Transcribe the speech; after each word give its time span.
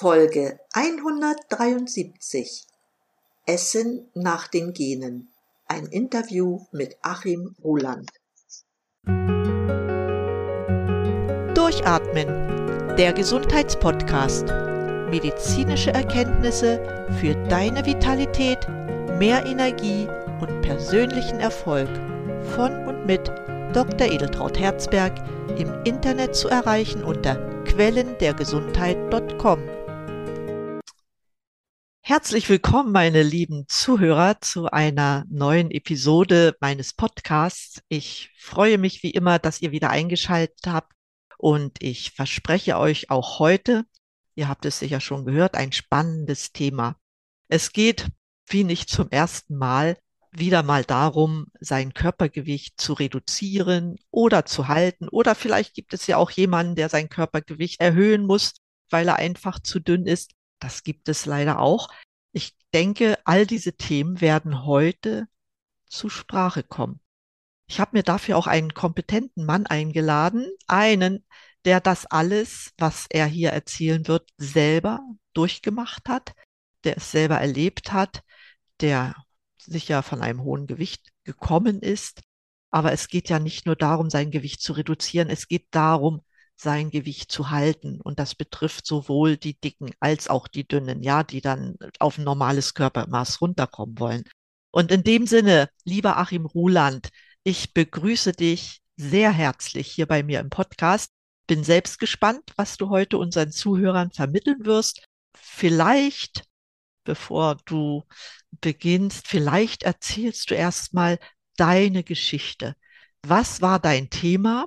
Folge 0.00 0.60
173 0.74 2.68
Essen 3.46 4.08
nach 4.14 4.46
den 4.46 4.72
Genen. 4.72 5.28
Ein 5.66 5.86
Interview 5.86 6.60
mit 6.70 6.96
Achim 7.02 7.56
Ruland. 7.64 8.08
Durchatmen. 11.56 12.28
Der 12.96 13.12
Gesundheitspodcast. 13.12 14.46
Medizinische 15.10 15.90
Erkenntnisse 15.90 16.80
für 17.20 17.34
deine 17.48 17.84
Vitalität, 17.84 18.68
mehr 19.18 19.44
Energie 19.46 20.06
und 20.40 20.62
persönlichen 20.62 21.40
Erfolg. 21.40 21.88
Von 22.54 22.86
und 22.86 23.04
mit 23.04 23.26
Dr. 23.72 24.06
Edeltraut 24.06 24.60
Herzberg 24.60 25.12
im 25.58 25.74
Internet 25.82 26.36
zu 26.36 26.46
erreichen 26.46 27.02
unter 27.02 27.34
quellendergesundheit.com. 27.64 29.77
Herzlich 32.08 32.48
willkommen, 32.48 32.90
meine 32.90 33.22
lieben 33.22 33.66
Zuhörer, 33.68 34.40
zu 34.40 34.70
einer 34.70 35.26
neuen 35.28 35.70
Episode 35.70 36.56
meines 36.58 36.94
Podcasts. 36.94 37.82
Ich 37.90 38.30
freue 38.38 38.78
mich 38.78 39.02
wie 39.02 39.10
immer, 39.10 39.38
dass 39.38 39.60
ihr 39.60 39.72
wieder 39.72 39.90
eingeschaltet 39.90 40.66
habt 40.66 40.94
und 41.36 41.82
ich 41.82 42.12
verspreche 42.12 42.78
euch 42.78 43.10
auch 43.10 43.40
heute, 43.40 43.84
ihr 44.36 44.48
habt 44.48 44.64
es 44.64 44.78
sicher 44.78 45.00
schon 45.00 45.26
gehört, 45.26 45.54
ein 45.54 45.70
spannendes 45.70 46.50
Thema. 46.50 46.96
Es 47.48 47.74
geht, 47.74 48.06
wie 48.46 48.64
nicht 48.64 48.88
zum 48.88 49.10
ersten 49.10 49.58
Mal, 49.58 49.98
wieder 50.32 50.62
mal 50.62 50.84
darum, 50.84 51.48
sein 51.60 51.92
Körpergewicht 51.92 52.80
zu 52.80 52.94
reduzieren 52.94 53.96
oder 54.10 54.46
zu 54.46 54.66
halten. 54.66 55.10
Oder 55.10 55.34
vielleicht 55.34 55.74
gibt 55.74 55.92
es 55.92 56.06
ja 56.06 56.16
auch 56.16 56.30
jemanden, 56.30 56.74
der 56.74 56.88
sein 56.88 57.10
Körpergewicht 57.10 57.82
erhöhen 57.82 58.24
muss, 58.24 58.54
weil 58.88 59.08
er 59.08 59.16
einfach 59.16 59.60
zu 59.60 59.78
dünn 59.78 60.06
ist. 60.06 60.32
Das 60.58 60.82
gibt 60.82 61.08
es 61.08 61.26
leider 61.26 61.60
auch. 61.60 61.88
Ich 62.32 62.56
denke, 62.74 63.18
all 63.24 63.46
diese 63.46 63.74
Themen 63.74 64.20
werden 64.20 64.64
heute 64.64 65.28
zu 65.86 66.08
Sprache 66.08 66.62
kommen. 66.62 67.00
Ich 67.66 67.80
habe 67.80 67.96
mir 67.96 68.02
dafür 68.02 68.36
auch 68.36 68.46
einen 68.46 68.72
kompetenten 68.72 69.44
Mann 69.44 69.66
eingeladen, 69.66 70.50
einen, 70.66 71.24
der 71.64 71.80
das 71.80 72.06
alles, 72.06 72.72
was 72.78 73.06
er 73.10 73.26
hier 73.26 73.50
erzählen 73.50 74.06
wird, 74.08 74.30
selber 74.38 75.00
durchgemacht 75.34 76.08
hat, 76.08 76.34
der 76.84 76.96
es 76.96 77.10
selber 77.10 77.38
erlebt 77.38 77.92
hat, 77.92 78.22
der 78.80 79.14
sicher 79.58 80.02
von 80.02 80.22
einem 80.22 80.42
hohen 80.42 80.66
Gewicht 80.66 81.12
gekommen 81.24 81.80
ist. 81.80 82.22
Aber 82.70 82.92
es 82.92 83.08
geht 83.08 83.28
ja 83.28 83.38
nicht 83.38 83.66
nur 83.66 83.76
darum, 83.76 84.10
sein 84.10 84.30
Gewicht 84.30 84.62
zu 84.62 84.72
reduzieren, 84.72 85.28
es 85.28 85.48
geht 85.48 85.66
darum, 85.70 86.22
sein 86.60 86.90
Gewicht 86.90 87.30
zu 87.30 87.50
halten. 87.50 88.00
Und 88.00 88.18
das 88.18 88.34
betrifft 88.34 88.86
sowohl 88.86 89.36
die 89.36 89.58
Dicken 89.58 89.92
als 90.00 90.28
auch 90.28 90.48
die 90.48 90.66
Dünnen, 90.66 91.02
ja, 91.02 91.22
die 91.22 91.40
dann 91.40 91.76
auf 91.98 92.18
ein 92.18 92.24
normales 92.24 92.74
Körpermaß 92.74 93.40
runterkommen 93.40 93.98
wollen. 93.98 94.24
Und 94.70 94.90
in 94.90 95.02
dem 95.02 95.26
Sinne, 95.26 95.70
lieber 95.84 96.18
Achim 96.18 96.46
Ruland, 96.46 97.08
ich 97.44 97.72
begrüße 97.74 98.32
dich 98.32 98.80
sehr 98.96 99.30
herzlich 99.32 99.90
hier 99.90 100.06
bei 100.06 100.22
mir 100.22 100.40
im 100.40 100.50
Podcast. 100.50 101.12
Bin 101.46 101.64
selbst 101.64 101.98
gespannt, 101.98 102.52
was 102.56 102.76
du 102.76 102.90
heute 102.90 103.16
unseren 103.18 103.52
Zuhörern 103.52 104.10
vermitteln 104.10 104.66
wirst. 104.66 105.06
Vielleicht 105.34 106.48
bevor 107.08 107.56
du 107.64 108.04
beginnst, 108.60 109.28
vielleicht 109.28 109.82
erzählst 109.82 110.50
du 110.50 110.54
erstmal 110.54 111.18
deine 111.56 112.04
Geschichte. 112.04 112.76
Was 113.22 113.62
war 113.62 113.78
dein 113.80 114.10
Thema? 114.10 114.66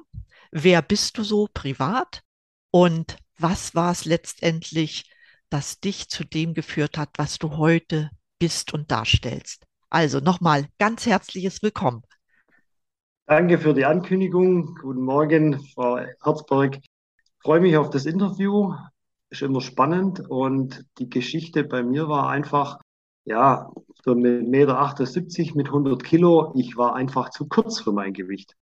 Wer 0.52 0.81
bist 0.81 1.17
du 1.17 1.23
so 1.23 1.47
privat? 1.53 2.23
Und 2.71 3.17
was 3.38 3.73
war 3.73 3.91
es 3.91 4.05
letztendlich, 4.05 5.09
das 5.49 5.80
dich 5.80 6.09
zu 6.09 6.23
dem 6.23 6.53
geführt 6.53 6.97
hat, 6.97 7.09
was 7.17 7.39
du 7.39 7.58
heute 7.58 8.09
bist 8.39 8.73
und 8.73 8.91
darstellst? 8.91 9.66
Also 9.89 10.19
nochmal 10.19 10.67
ganz 10.77 11.05
herzliches 11.05 11.61
Willkommen. 11.63 12.03
Danke 13.26 13.58
für 13.58 13.73
die 13.73 13.86
Ankündigung. 13.86 14.76
Guten 14.81 15.02
Morgen, 15.02 15.65
Frau 15.73 15.98
Herzberg. 15.98 16.77
Ich 16.77 17.42
freue 17.42 17.61
mich 17.61 17.77
auf 17.77 17.89
das 17.89 18.05
Interview 18.05 18.73
ist 19.31 19.42
immer 19.42 19.61
spannend 19.61 20.30
und 20.30 20.86
die 20.99 21.09
Geschichte 21.09 21.64
bei 21.64 21.81
mir 21.83 22.08
war 22.09 22.30
einfach, 22.30 22.80
ja, 23.23 23.71
so 24.03 24.14
mit 24.14 24.43
1,78 24.43 25.39
Meter 25.39 25.55
mit 25.55 25.67
100 25.67 26.03
Kilo, 26.03 26.53
ich 26.55 26.76
war 26.76 26.95
einfach 26.95 27.30
zu 27.30 27.47
kurz 27.47 27.80
für 27.80 27.93
mein 27.93 28.14
Gewicht. 28.14 28.55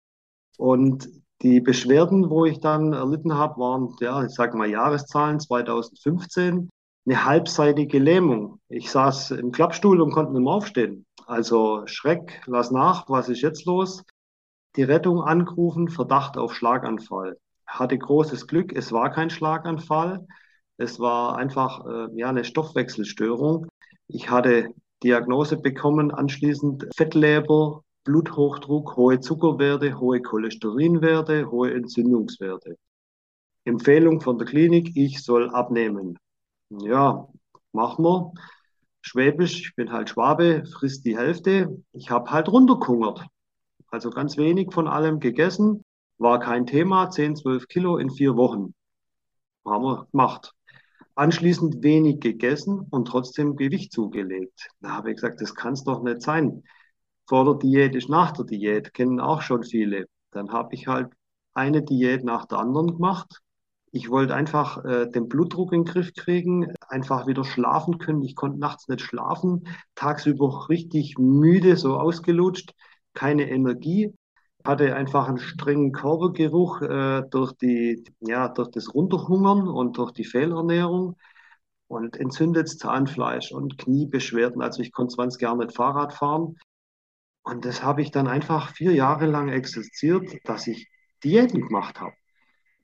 Und 0.56 1.08
die 1.42 1.60
Beschwerden, 1.60 2.28
wo 2.28 2.44
ich 2.44 2.60
dann 2.60 2.92
erlitten 2.92 3.34
habe, 3.34 3.60
waren, 3.60 3.94
ja, 4.00 4.24
ich 4.24 4.32
sage 4.32 4.56
mal 4.56 4.68
Jahreszahlen 4.68 5.40
2015, 5.40 6.70
eine 7.06 7.24
halbseitige 7.24 7.98
Lähmung. 7.98 8.60
Ich 8.68 8.90
saß 8.90 9.32
im 9.32 9.52
Klappstuhl 9.52 10.00
und 10.00 10.12
konnte 10.12 10.32
nicht 10.32 10.42
mehr 10.42 10.52
aufstehen. 10.52 11.06
Also 11.26 11.82
Schreck, 11.86 12.42
lass 12.46 12.70
nach, 12.70 13.08
was 13.08 13.28
ist 13.28 13.40
jetzt 13.40 13.64
los? 13.64 14.04
Die 14.76 14.82
Rettung 14.82 15.22
angerufen, 15.22 15.88
Verdacht 15.88 16.36
auf 16.36 16.54
Schlaganfall. 16.54 17.38
Hatte 17.66 17.96
großes 17.96 18.46
Glück, 18.46 18.72
es 18.76 18.92
war 18.92 19.10
kein 19.10 19.30
Schlaganfall. 19.30 20.26
Es 20.76 20.98
war 20.98 21.36
einfach 21.36 21.86
äh, 21.86 22.08
ja, 22.14 22.28
eine 22.28 22.44
Stoffwechselstörung. 22.44 23.66
Ich 24.08 24.30
hatte 24.30 24.70
Diagnose 25.02 25.56
bekommen, 25.56 26.10
anschließend 26.10 26.88
Fettleber, 26.96 27.82
Bluthochdruck, 28.04 28.96
hohe 28.96 29.20
Zuckerwerte, 29.20 29.98
hohe 29.98 30.22
Cholesterinwerte, 30.22 31.50
hohe 31.50 31.72
Entzündungswerte. 31.74 32.76
Empfehlung 33.64 34.20
von 34.20 34.38
der 34.38 34.46
Klinik, 34.46 34.96
ich 34.96 35.22
soll 35.22 35.50
abnehmen. 35.50 36.18
Ja, 36.70 37.28
machen 37.72 38.04
wir. 38.04 38.32
Schwäbisch, 39.02 39.60
ich 39.60 39.74
bin 39.76 39.92
halt 39.92 40.10
Schwabe, 40.10 40.64
frisst 40.66 41.04
die 41.04 41.16
Hälfte. 41.16 41.82
Ich 41.92 42.10
habe 42.10 42.30
halt 42.30 42.48
runtergehungert. 42.48 43.26
Also 43.88 44.10
ganz 44.10 44.36
wenig 44.36 44.72
von 44.72 44.88
allem 44.88 45.20
gegessen. 45.20 45.84
War 46.18 46.38
kein 46.38 46.66
Thema, 46.66 47.10
10, 47.10 47.36
12 47.36 47.66
Kilo 47.68 47.96
in 47.96 48.10
vier 48.10 48.36
Wochen. 48.36 48.74
Haben 49.64 49.84
wir 49.84 50.06
gemacht 50.10 50.54
anschließend 51.20 51.82
wenig 51.82 52.20
gegessen 52.20 52.86
und 52.90 53.06
trotzdem 53.06 53.56
Gewicht 53.56 53.92
zugelegt. 53.92 54.70
Da 54.80 54.92
habe 54.92 55.10
ich 55.10 55.16
gesagt, 55.16 55.42
das 55.42 55.54
kann 55.54 55.74
es 55.74 55.84
doch 55.84 56.02
nicht 56.02 56.22
sein. 56.22 56.62
Vor 57.30 57.44
der 57.44 57.54
Diät 57.54 57.94
ist 57.94 58.08
nach 58.08 58.32
der 58.32 58.44
Diät, 58.44 58.92
kennen 58.92 59.20
auch 59.20 59.40
schon 59.40 59.62
viele. 59.62 60.06
Dann 60.32 60.50
habe 60.50 60.74
ich 60.74 60.88
halt 60.88 61.12
eine 61.54 61.80
Diät 61.80 62.24
nach 62.24 62.44
der 62.46 62.58
anderen 62.58 62.88
gemacht. 62.88 63.40
Ich 63.92 64.10
wollte 64.10 64.34
einfach 64.34 64.84
äh, 64.84 65.08
den 65.08 65.28
Blutdruck 65.28 65.72
in 65.72 65.84
den 65.84 65.92
Griff 65.92 66.12
kriegen, 66.12 66.74
einfach 66.88 67.28
wieder 67.28 67.44
schlafen 67.44 67.98
können. 67.98 68.24
Ich 68.24 68.34
konnte 68.34 68.58
nachts 68.58 68.88
nicht 68.88 69.02
schlafen, 69.02 69.68
tagsüber 69.94 70.68
richtig 70.68 71.18
müde, 71.18 71.76
so 71.76 71.98
ausgelutscht, 71.98 72.72
keine 73.14 73.48
Energie 73.48 74.12
hatte 74.64 74.96
einfach 74.96 75.28
einen 75.28 75.38
strengen 75.38 75.92
Körpergeruch 75.92 76.82
äh, 76.82 77.22
durch, 77.30 77.52
die, 77.52 78.02
ja, 78.18 78.48
durch 78.48 78.72
das 78.72 78.92
Runterhungern 78.92 79.68
und 79.68 79.98
durch 79.98 80.10
die 80.10 80.24
Fehlernährung 80.24 81.16
und 81.86 82.16
entzündetes 82.16 82.76
Zahnfleisch 82.78 83.52
und 83.52 83.78
Kniebeschwerden. 83.78 84.62
Also 84.62 84.82
ich 84.82 84.90
konnte 84.90 85.14
20 85.14 85.42
Jahre 85.42 85.58
nicht 85.58 85.76
Fahrrad 85.76 86.12
fahren. 86.12 86.56
Und 87.42 87.64
das 87.64 87.82
habe 87.82 88.02
ich 88.02 88.10
dann 88.10 88.26
einfach 88.26 88.72
vier 88.72 88.92
Jahre 88.92 89.26
lang 89.26 89.48
existiert, 89.48 90.28
dass 90.44 90.66
ich 90.66 90.88
Diäten 91.24 91.66
gemacht 91.66 92.00
habe. 92.00 92.14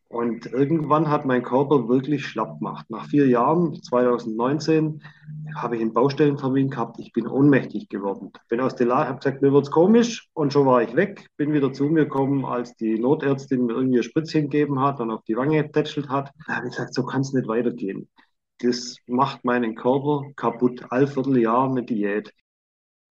Und 0.09 0.47
irgendwann 0.47 1.11
hat 1.11 1.27
mein 1.27 1.43
Körper 1.43 1.89
wirklich 1.89 2.27
schlapp 2.27 2.61
gemacht. 2.61 2.87
Nach 2.91 3.07
vier 3.07 3.27
Jahren, 3.27 3.75
2019, 3.75 5.03
habe 5.57 5.77
ich 5.77 5.83
einen 5.83 5.93
Baustellentermin 5.93 6.71
gehabt. 6.71 7.01
Ich 7.01 7.13
bin 7.13 7.27
ohnmächtig 7.27 7.89
geworden. 7.89 8.31
Bin 8.49 8.61
aus 8.61 8.77
der 8.77 8.87
Lage, 8.87 9.09
habe 9.09 9.19
gesagt, 9.19 9.43
mir 9.43 9.53
wird's 9.53 9.71
komisch. 9.71 10.29
Und 10.33 10.53
schon 10.53 10.67
war 10.67 10.83
ich 10.83 10.95
weg. 10.95 11.29
Bin 11.37 11.53
wieder 11.53 11.73
zu 11.73 11.85
mir 11.85 12.05
gekommen, 12.05 12.45
als 12.45 12.77
die 12.77 12.99
Notärztin 13.01 13.67
mir 13.67 13.75
irgendwie 13.75 13.99
ein 13.99 14.05
Spritzchen 14.05 14.49
gegeben 14.49 14.81
hat 14.81 15.01
und 15.01 15.11
auf 15.11 15.25
die 15.25 15.37
Wange 15.37 15.63
getätschelt 15.65 16.09
hat. 16.09 16.31
Da 16.47 16.57
habe 16.57 16.69
ich 16.69 16.77
gesagt, 16.77 16.95
so 16.95 17.05
kann 17.05 17.23
es 17.23 17.33
nicht 17.33 17.49
weitergehen. 17.49 18.09
Das 18.61 18.97
macht 19.07 19.45
meinen 19.45 19.75
Körper 19.75 20.23
kaputt. 20.37 20.85
All 20.91 21.09
Vierteljahr 21.09 21.69
eine 21.69 21.85
Diät. 21.85 22.33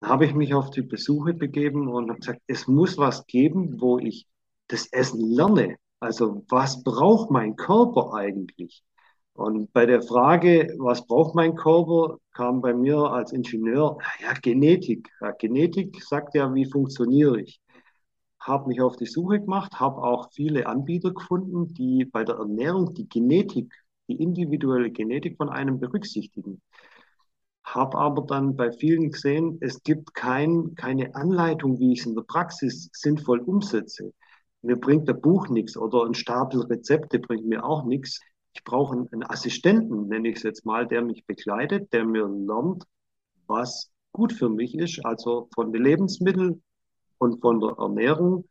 Habe 0.03 0.25
ich 0.25 0.33
mich 0.33 0.53
auf 0.53 0.69
die 0.69 0.81
Besuche 0.81 1.33
begeben 1.33 1.87
und 1.87 2.09
habe 2.09 2.19
gesagt, 2.19 2.41
es 2.47 2.67
muss 2.67 2.97
was 2.97 3.25
geben, 3.25 3.81
wo 3.81 3.97
ich 3.97 4.27
das 4.67 4.87
Essen 4.91 5.21
lerne 5.31 5.77
also 6.05 6.45
was 6.49 6.83
braucht 6.83 7.31
mein 7.31 7.55
Körper 7.55 8.13
eigentlich? 8.13 8.83
Und 9.33 9.73
bei 9.73 9.85
der 9.85 10.01
Frage, 10.01 10.73
was 10.77 11.07
braucht 11.07 11.35
mein 11.35 11.55
Körper, 11.55 12.19
kam 12.31 12.61
bei 12.61 12.73
mir 12.73 12.97
als 12.97 13.33
Ingenieur, 13.33 13.97
ja, 14.21 14.33
Genetik. 14.33 15.09
Ja, 15.19 15.31
Genetik 15.31 16.01
sagt 16.03 16.35
ja, 16.35 16.53
wie 16.53 16.65
funktioniere 16.65 17.41
ich. 17.41 17.59
Habe 18.39 18.67
mich 18.67 18.81
auf 18.81 18.95
die 18.97 19.07
Suche 19.07 19.39
gemacht, 19.39 19.79
habe 19.79 20.03
auch 20.03 20.29
viele 20.31 20.67
Anbieter 20.67 21.11
gefunden, 21.11 21.73
die 21.73 22.05
bei 22.05 22.23
der 22.23 22.35
Ernährung 22.35 22.93
die 22.93 23.09
Genetik, 23.09 23.73
die 24.07 24.21
individuelle 24.21 24.91
Genetik 24.91 25.37
von 25.37 25.49
einem 25.49 25.79
berücksichtigen. 25.79 26.61
Habe 27.65 27.97
aber 27.97 28.21
dann 28.21 28.55
bei 28.55 28.71
vielen 28.71 29.11
gesehen, 29.11 29.57
es 29.59 29.81
gibt 29.81 30.13
kein, 30.13 30.75
keine 30.75 31.15
Anleitung, 31.15 31.79
wie 31.79 31.93
ich 31.93 32.01
es 32.01 32.05
in 32.05 32.15
der 32.15 32.21
Praxis 32.21 32.89
sinnvoll 32.93 33.39
umsetze. 33.39 34.13
Mir 34.61 34.75
bringt 34.75 35.07
der 35.07 35.13
Buch 35.13 35.49
nichts 35.49 35.75
oder 35.75 36.05
ein 36.05 36.13
Stapel 36.13 36.61
Rezepte 36.61 37.19
bringt 37.19 37.45
mir 37.45 37.65
auch 37.65 37.83
nichts. 37.85 38.21
Ich 38.53 38.63
brauche 38.63 39.07
einen 39.11 39.23
Assistenten, 39.23 40.07
nenne 40.07 40.29
ich 40.29 40.37
es 40.37 40.43
jetzt 40.43 40.65
mal, 40.65 40.87
der 40.87 41.01
mich 41.01 41.25
begleitet, 41.25 41.91
der 41.91 42.05
mir 42.05 42.27
lernt, 42.27 42.85
was 43.47 43.91
gut 44.11 44.31
für 44.31 44.49
mich 44.49 44.77
ist, 44.77 45.03
also 45.03 45.49
von 45.53 45.73
den 45.73 45.83
Lebensmitteln 45.83 46.63
und 47.17 47.41
von 47.41 47.59
der 47.59 47.75
Ernährung, 47.77 48.47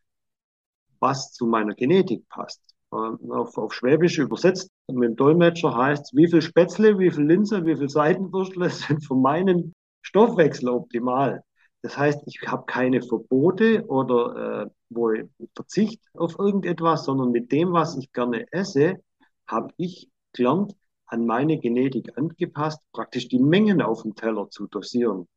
was 0.99 1.32
zu 1.32 1.46
meiner 1.46 1.75
Genetik 1.75 2.28
passt. 2.28 2.61
Ähm, 2.93 3.19
auf, 3.31 3.56
auf 3.56 3.72
Schwäbisch 3.72 4.19
übersetzt 4.19 4.70
mit 4.88 5.08
dem 5.10 5.16
Dolmetscher 5.16 5.75
heißt 5.76 6.14
wie 6.14 6.28
viel 6.28 6.42
Spätzle, 6.42 6.98
wie 6.98 7.10
viel 7.10 7.25
Linse, 7.25 7.64
wie 7.64 7.76
viel 7.76 7.88
Seitenwürstle 7.88 8.70
sind 8.70 9.04
für 9.04 9.14
meinen 9.14 9.75
Stoffwechsel 10.02 10.69
optimal. 10.69 11.42
Das 11.82 11.98
heißt, 11.98 12.22
ich 12.26 12.40
habe 12.46 12.64
keine 12.66 13.02
Verbote 13.02 13.84
oder 13.86 14.64
äh, 14.64 14.70
wo 14.90 15.10
ich 15.10 15.26
Verzicht 15.54 16.00
auf 16.14 16.38
irgendetwas, 16.38 17.04
sondern 17.04 17.31
mit 17.31 17.52
dem, 17.52 17.72
was 17.72 17.96
ich 17.96 18.12
gerne 18.12 18.46
esse, 18.52 19.02
habe 19.46 19.72
ich 19.76 20.08
gelernt, 20.32 20.75
an 21.06 21.26
meine 21.26 21.58
Genetik 21.58 22.16
angepasst, 22.16 22.80
praktisch 22.92 23.28
die 23.28 23.38
Mengen 23.38 23.82
auf 23.82 24.02
dem 24.02 24.14
Teller 24.14 24.48
zu 24.50 24.66
dosieren. 24.66 25.28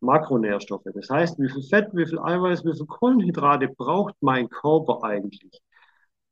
Makronährstoffe. 0.00 0.88
Das 0.94 1.10
heißt, 1.10 1.38
wie 1.38 1.50
viel 1.50 1.62
Fett, 1.62 1.90
wie 1.92 2.06
viel 2.06 2.18
Eiweiß, 2.18 2.64
wie 2.64 2.74
viel 2.74 2.86
Kohlenhydrate 2.86 3.68
braucht 3.68 4.14
mein 4.20 4.48
Körper 4.48 5.04
eigentlich? 5.04 5.60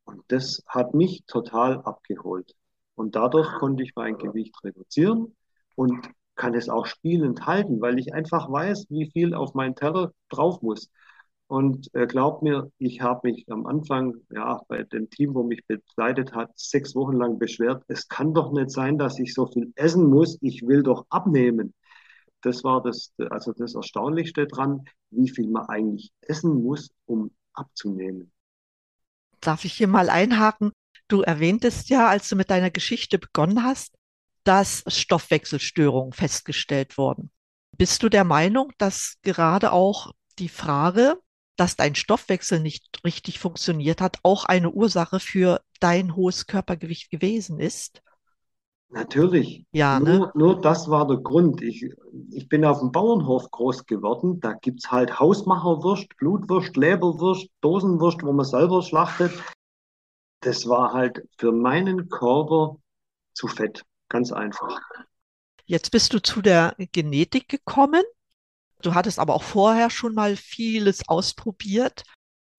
Und 0.05 0.23
das 0.29 0.63
hat 0.67 0.95
mich 0.95 1.23
total 1.27 1.81
abgeholt. 1.83 2.55
Und 2.99 3.15
dadurch 3.15 3.49
konnte 3.53 3.81
ich 3.81 3.93
mein 3.95 4.17
Gewicht 4.17 4.61
reduzieren 4.61 5.33
und 5.75 6.09
kann 6.35 6.53
es 6.53 6.67
auch 6.67 6.85
spielend 6.85 7.45
halten, 7.45 7.79
weil 7.79 7.97
ich 7.97 8.13
einfach 8.13 8.51
weiß, 8.51 8.87
wie 8.89 9.09
viel 9.09 9.33
auf 9.33 9.53
meinen 9.53 9.73
Teller 9.73 10.11
drauf 10.27 10.61
muss. 10.61 10.89
Und 11.47 11.87
äh, 11.95 12.07
glaubt 12.07 12.43
mir, 12.43 12.69
ich 12.77 12.99
habe 12.99 13.29
mich 13.29 13.49
am 13.49 13.67
Anfang, 13.67 14.15
ja, 14.31 14.59
bei 14.67 14.83
dem 14.83 15.09
Team, 15.09 15.33
wo 15.33 15.43
mich 15.43 15.65
begleitet 15.65 16.33
hat, 16.35 16.51
sechs 16.59 16.93
Wochen 16.93 17.15
lang 17.15 17.39
beschwert, 17.39 17.85
es 17.87 18.09
kann 18.09 18.33
doch 18.33 18.51
nicht 18.51 18.69
sein, 18.69 18.97
dass 18.97 19.17
ich 19.17 19.33
so 19.33 19.47
viel 19.47 19.71
essen 19.75 20.09
muss, 20.09 20.37
ich 20.41 20.67
will 20.67 20.83
doch 20.83 21.05
abnehmen. 21.09 21.73
Das 22.41 22.65
war 22.65 22.83
das, 22.83 23.13
also 23.29 23.53
das 23.53 23.75
Erstaunlichste 23.75 24.45
dran, 24.45 24.83
wie 25.09 25.29
viel 25.29 25.47
man 25.47 25.67
eigentlich 25.67 26.11
essen 26.19 26.63
muss, 26.63 26.91
um 27.05 27.31
abzunehmen. 27.53 28.33
Darf 29.39 29.63
ich 29.63 29.71
hier 29.71 29.87
mal 29.87 30.09
einhaken? 30.09 30.73
Du 31.09 31.21
erwähntest 31.23 31.89
ja, 31.89 32.07
als 32.07 32.29
du 32.29 32.35
mit 32.35 32.49
deiner 32.49 32.69
Geschichte 32.69 33.17
begonnen 33.19 33.63
hast, 33.63 33.95
dass 34.43 34.83
Stoffwechselstörungen 34.87 36.13
festgestellt 36.13 36.97
wurden. 36.97 37.31
Bist 37.77 38.03
du 38.03 38.09
der 38.09 38.23
Meinung, 38.23 38.71
dass 38.77 39.15
gerade 39.23 39.71
auch 39.71 40.11
die 40.37 40.49
Frage, 40.49 41.17
dass 41.57 41.75
dein 41.75 41.95
Stoffwechsel 41.95 42.59
nicht 42.59 43.01
richtig 43.03 43.39
funktioniert 43.39 44.01
hat, 44.01 44.19
auch 44.23 44.45
eine 44.45 44.71
Ursache 44.71 45.19
für 45.19 45.61
dein 45.79 46.15
hohes 46.15 46.45
Körpergewicht 46.45 47.09
gewesen 47.09 47.59
ist? 47.59 48.01
Natürlich. 48.91 49.65
Ja, 49.71 49.99
nur, 49.99 50.07
ne? 50.07 50.31
nur 50.35 50.61
das 50.61 50.89
war 50.89 51.07
der 51.07 51.17
Grund. 51.17 51.61
Ich, 51.61 51.85
ich 52.31 52.49
bin 52.49 52.65
auf 52.65 52.79
dem 52.79 52.91
Bauernhof 52.91 53.49
groß 53.51 53.85
geworden. 53.85 54.39
Da 54.39 54.53
gibt 54.53 54.83
es 54.83 54.91
halt 54.91 55.19
Hausmacherwurst, 55.19 56.15
Blutwurst, 56.17 56.75
Leberwurst, 56.75 57.47
Dosenwurst, 57.61 58.23
wo 58.23 58.31
man 58.31 58.45
selber 58.45 58.81
schlachtet. 58.81 59.31
Das 60.41 60.67
war 60.67 60.93
halt 60.93 61.27
für 61.37 61.51
meinen 61.51 62.09
Körper 62.09 62.77
zu 63.33 63.47
fett. 63.47 63.83
Ganz 64.07 64.31
einfach. 64.31 64.79
Jetzt 65.65 65.91
bist 65.91 66.13
du 66.13 66.19
zu 66.21 66.41
der 66.41 66.75
Genetik 66.91 67.47
gekommen. 67.47 68.03
Du 68.81 68.95
hattest 68.95 69.19
aber 69.19 69.35
auch 69.35 69.43
vorher 69.43 69.89
schon 69.89 70.15
mal 70.15 70.35
vieles 70.35 71.07
ausprobiert. 71.07 72.03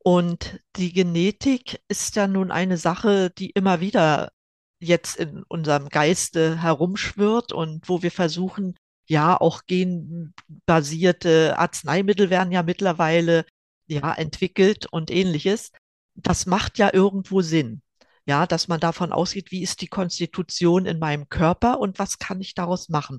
Und 0.02 0.60
die 0.76 0.92
Genetik 0.92 1.80
ist 1.88 2.16
ja 2.16 2.26
nun 2.26 2.50
eine 2.50 2.76
Sache, 2.76 3.30
die 3.30 3.50
immer 3.50 3.80
wieder 3.80 4.32
jetzt 4.78 5.16
in 5.16 5.42
unserem 5.44 5.88
Geiste 5.88 6.62
herumschwirrt 6.62 7.52
und 7.52 7.88
wo 7.88 8.02
wir 8.02 8.10
versuchen, 8.10 8.76
ja, 9.06 9.38
auch 9.38 9.62
genbasierte 9.66 11.58
Arzneimittel 11.58 12.30
werden 12.30 12.52
ja 12.52 12.62
mittlerweile 12.62 13.44
ja 13.86 14.12
entwickelt 14.14 14.86
und 14.86 15.10
ähnliches. 15.10 15.72
Das 16.14 16.46
macht 16.46 16.78
ja 16.78 16.92
irgendwo 16.92 17.40
Sinn. 17.40 17.82
Ja, 18.26 18.46
dass 18.46 18.68
man 18.68 18.80
davon 18.80 19.12
ausgeht, 19.12 19.50
wie 19.50 19.62
ist 19.62 19.80
die 19.80 19.88
Konstitution 19.88 20.86
in 20.86 20.98
meinem 20.98 21.28
Körper 21.28 21.80
und 21.80 21.98
was 21.98 22.18
kann 22.18 22.40
ich 22.40 22.54
daraus 22.54 22.88
machen? 22.88 23.18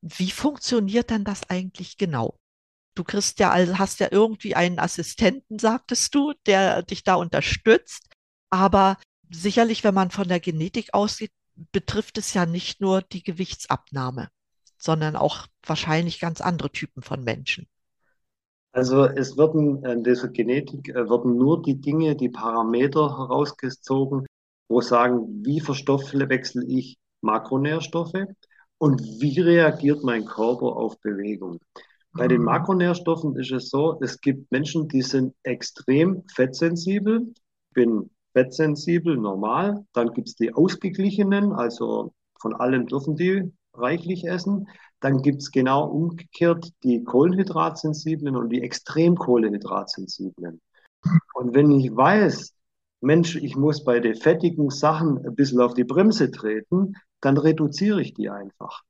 Wie 0.00 0.30
funktioniert 0.30 1.10
denn 1.10 1.24
das 1.24 1.50
eigentlich 1.50 1.98
genau? 1.98 2.38
Du 2.94 3.04
kriegst 3.04 3.38
ja, 3.40 3.50
also 3.50 3.78
hast 3.78 4.00
ja 4.00 4.08
irgendwie 4.10 4.54
einen 4.54 4.78
Assistenten, 4.78 5.58
sagtest 5.58 6.14
du, 6.14 6.32
der 6.46 6.82
dich 6.82 7.04
da 7.04 7.16
unterstützt. 7.16 8.08
Aber 8.48 8.98
sicherlich, 9.30 9.84
wenn 9.84 9.94
man 9.94 10.10
von 10.10 10.28
der 10.28 10.40
Genetik 10.40 10.94
aussieht, 10.94 11.32
betrifft 11.72 12.18
es 12.18 12.32
ja 12.34 12.46
nicht 12.46 12.80
nur 12.80 13.02
die 13.02 13.22
Gewichtsabnahme, 13.22 14.30
sondern 14.78 15.16
auch 15.16 15.46
wahrscheinlich 15.62 16.20
ganz 16.20 16.40
andere 16.40 16.70
Typen 16.70 17.02
von 17.02 17.22
Menschen. 17.24 17.68
Also 18.76 19.04
es 19.06 19.38
werden 19.38 19.82
in 19.86 20.04
dieser 20.04 20.28
Genetik 20.28 20.90
äh, 20.90 21.08
werden 21.08 21.38
nur 21.38 21.62
die 21.62 21.80
Dinge, 21.80 22.14
die 22.14 22.28
Parameter 22.28 23.16
herausgezogen, 23.16 24.26
wo 24.68 24.82
sagen, 24.82 25.42
wie 25.46 25.60
verstoffwechsel 25.60 26.62
ich 26.68 26.98
Makronährstoffe 27.22 28.26
und 28.76 29.00
wie 29.00 29.40
reagiert 29.40 30.04
mein 30.04 30.26
Körper 30.26 30.76
auf 30.76 31.00
Bewegung. 31.00 31.58
Bei 32.12 32.28
den 32.28 32.40
mhm. 32.40 32.48
Makronährstoffen 32.48 33.34
ist 33.36 33.50
es 33.50 33.70
so, 33.70 33.98
es 34.02 34.20
gibt 34.20 34.52
Menschen, 34.52 34.88
die 34.88 35.00
sind 35.00 35.34
extrem 35.42 36.24
fettsensibel. 36.34 37.32
Ich 37.32 37.74
bin 37.74 38.10
fettsensibel, 38.34 39.16
normal. 39.16 39.86
Dann 39.94 40.12
gibt 40.12 40.28
es 40.28 40.34
die 40.34 40.52
ausgeglichenen, 40.52 41.54
also 41.54 42.12
von 42.38 42.54
allem 42.54 42.86
dürfen 42.86 43.16
die 43.16 43.50
reichlich 43.72 44.26
essen. 44.26 44.68
Dann 45.06 45.22
gibt 45.22 45.40
es 45.40 45.52
genau 45.52 45.86
umgekehrt 45.86 46.72
die 46.82 47.04
Kohlenhydratsensiblen 47.04 48.34
und 48.34 48.48
die 48.48 48.60
extrem 48.60 49.14
Kohlenhydratsensiblen. 49.14 50.60
Und 51.32 51.54
wenn 51.54 51.70
ich 51.70 51.94
weiß, 51.94 52.52
Mensch, 53.02 53.36
ich 53.36 53.54
muss 53.54 53.84
bei 53.84 54.00
den 54.00 54.16
fettigen 54.16 54.68
Sachen 54.68 55.24
ein 55.24 55.36
bisschen 55.36 55.60
auf 55.60 55.74
die 55.74 55.84
Bremse 55.84 56.32
treten, 56.32 56.96
dann 57.20 57.36
reduziere 57.36 58.02
ich 58.02 58.14
die 58.14 58.30
einfach. 58.30 58.82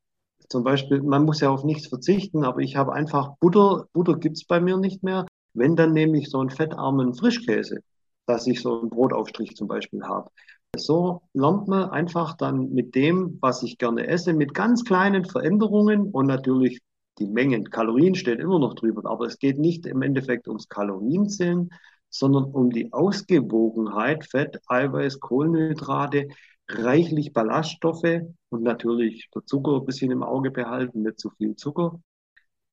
Zum 0.48 0.64
Beispiel, 0.64 1.02
man 1.02 1.26
muss 1.26 1.42
ja 1.42 1.50
auf 1.50 1.64
nichts 1.64 1.88
verzichten, 1.88 2.44
aber 2.44 2.60
ich 2.60 2.76
habe 2.76 2.94
einfach 2.94 3.34
Butter, 3.38 3.86
Butter 3.92 4.16
gibt 4.16 4.38
es 4.38 4.46
bei 4.46 4.58
mir 4.58 4.78
nicht 4.78 5.02
mehr. 5.02 5.26
Wenn, 5.52 5.76
dann 5.76 5.92
nehme 5.92 6.16
ich 6.16 6.30
so 6.30 6.40
einen 6.40 6.48
fettarmen 6.48 7.12
Frischkäse 7.12 7.82
dass 8.26 8.46
ich 8.46 8.60
so 8.60 8.80
einen 8.80 8.90
Brotaufstrich 8.90 9.56
zum 9.56 9.68
Beispiel 9.68 10.02
habe. 10.02 10.30
So 10.78 11.22
lernt 11.32 11.68
man 11.68 11.90
einfach 11.90 12.36
dann 12.36 12.72
mit 12.72 12.94
dem, 12.94 13.38
was 13.40 13.62
ich 13.62 13.78
gerne 13.78 14.06
esse, 14.06 14.32
mit 14.32 14.54
ganz 14.54 14.84
kleinen 14.84 15.24
Veränderungen 15.24 16.10
und 16.10 16.26
natürlich 16.26 16.80
die 17.18 17.26
Mengen. 17.26 17.70
Kalorien 17.70 18.14
stehen 18.14 18.40
immer 18.40 18.58
noch 18.58 18.74
drüber, 18.74 19.08
aber 19.10 19.26
es 19.26 19.38
geht 19.38 19.58
nicht 19.58 19.86
im 19.86 20.02
Endeffekt 20.02 20.48
ums 20.48 20.68
Kalorienzählen, 20.68 21.70
sondern 22.10 22.44
um 22.44 22.70
die 22.70 22.92
Ausgewogenheit, 22.92 24.26
Fett, 24.26 24.60
Eiweiß, 24.66 25.20
Kohlenhydrate, 25.20 26.28
reichlich 26.68 27.32
Ballaststoffe 27.32 28.22
und 28.48 28.62
natürlich 28.62 29.28
der 29.34 29.44
Zucker 29.44 29.76
ein 29.76 29.84
bisschen 29.84 30.10
im 30.10 30.22
Auge 30.22 30.50
behalten, 30.50 31.02
nicht 31.02 31.20
zu 31.20 31.30
viel 31.30 31.56
Zucker, 31.56 32.00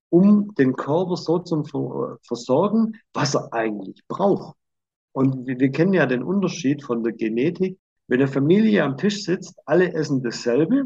um 0.09 0.53
den 0.55 0.75
Körper 0.75 1.17
so 1.17 1.39
zu 1.39 1.63
versorgen, 2.21 2.97
was 3.13 3.35
er 3.35 3.53
eigentlich 3.53 4.03
braucht. 4.07 4.55
Und 5.11 5.45
wir, 5.47 5.59
wir 5.59 5.71
kennen 5.71 5.93
ja 5.93 6.05
den 6.05 6.23
Unterschied 6.23 6.83
von 6.83 7.03
der 7.03 7.13
Genetik. 7.13 7.77
Wenn 8.07 8.19
eine 8.21 8.27
Familie 8.27 8.83
am 8.83 8.97
Tisch 8.97 9.23
sitzt, 9.23 9.59
alle 9.65 9.93
essen 9.93 10.21
dasselbe. 10.23 10.85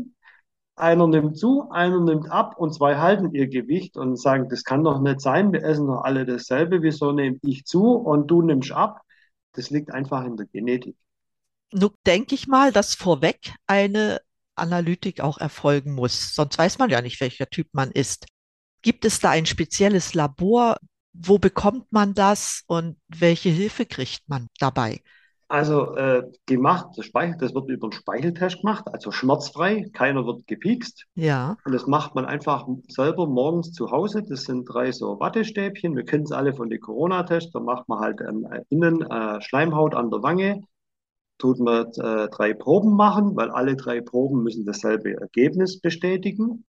Einer 0.76 1.08
nimmt 1.08 1.38
zu, 1.38 1.70
einer 1.72 2.00
nimmt 2.00 2.30
ab 2.30 2.58
und 2.58 2.74
zwei 2.74 2.98
halten 2.98 3.34
ihr 3.34 3.48
Gewicht 3.48 3.98
und 3.98 4.16
sagen, 4.16 4.48
das 4.50 4.64
kann 4.64 4.84
doch 4.84 5.02
nicht 5.02 5.22
sein, 5.22 5.52
wir 5.52 5.64
essen 5.64 5.88
doch 5.88 6.04
alle 6.04 6.26
dasselbe, 6.26 6.84
wieso 6.84 7.12
nehme 7.12 7.40
ich 7.42 7.66
zu 7.66 7.94
und 7.96 8.28
du 8.28 8.44
nimmst 8.44 8.72
ab? 8.72 9.02
Das 9.54 9.72
liegt 9.72 9.92
einfach 9.92 10.24
in 10.26 10.38
der 10.38 10.46
Genetik. 10.46 10.96
Nun 11.74 11.90
denke 12.06 12.36
ich 12.36 12.48
mal, 12.48 12.72
dass 12.72 12.94
vorweg 12.94 13.54
eine 13.66 14.22
Analytik 14.56 15.20
auch 15.20 15.40
erfolgen 15.40 15.94
muss. 15.96 16.36
Sonst 16.36 16.58
weiß 16.58 16.78
man 16.78 16.92
ja 16.92 17.02
nicht, 17.02 17.20
welcher 17.22 17.50
Typ 17.50 17.68
man 17.72 17.92
ist. 17.92 18.28
Gibt 18.84 19.04
es 19.04 19.20
da 19.20 19.32
ein 19.32 19.48
spezielles 19.48 20.14
Labor, 20.14 20.78
wo 21.14 21.40
bekommt 21.40 21.92
man 21.92 22.14
das 22.14 22.64
und 22.68 22.98
welche 23.08 23.50
Hilfe 23.50 23.86
kriegt 23.88 24.30
man 24.30 24.48
dabei? 24.60 25.02
Also 25.50 25.96
äh, 25.96 26.30
gemacht, 26.46 26.88
das, 26.98 27.06
Speichel, 27.06 27.38
das 27.40 27.54
wird 27.54 27.70
über 27.70 27.86
einen 27.86 27.94
Speicheltest 27.94 28.62
gemacht, 28.62 28.84
also 28.92 29.12
schmerzfrei, 29.12 29.90
keiner 29.94 30.26
wird 30.26 30.46
gepiekst. 30.46 31.06
Ja. 31.16 31.56
Und 31.64 31.72
das 31.72 31.88
macht 31.88 32.16
man 32.16 32.26
einfach 32.26 32.68
selber 32.90 33.28
morgens 33.28 33.72
zu 33.72 33.92
Hause. 33.92 34.24
Das 34.24 34.42
sind 34.42 34.66
drei 34.66 34.92
so 34.92 35.22
Wattestäbchen. 35.22 35.96
Wir 35.96 36.04
kennen 36.04 36.24
es 36.24 36.34
alle 36.34 36.54
von 36.54 36.70
den 36.70 36.82
Corona-Tests. 36.82 37.54
Da 37.54 37.62
macht 37.62 37.88
man 37.88 38.00
halt 38.00 38.20
ähm, 38.20 38.46
innen 38.70 39.02
äh, 39.02 39.42
Schleimhaut 39.42 39.96
an 39.96 40.12
der 40.12 40.22
Wange, 40.22 40.64
tut 41.38 41.60
man 41.60 41.86
äh, 41.94 42.28
drei 42.28 42.54
Proben 42.54 42.96
machen, 42.96 43.38
weil 43.38 43.50
alle 43.50 43.78
drei 43.78 44.02
Proben 44.02 44.44
müssen 44.44 44.66
dasselbe 44.66 45.14
Ergebnis 45.14 45.80
bestätigen 45.80 46.66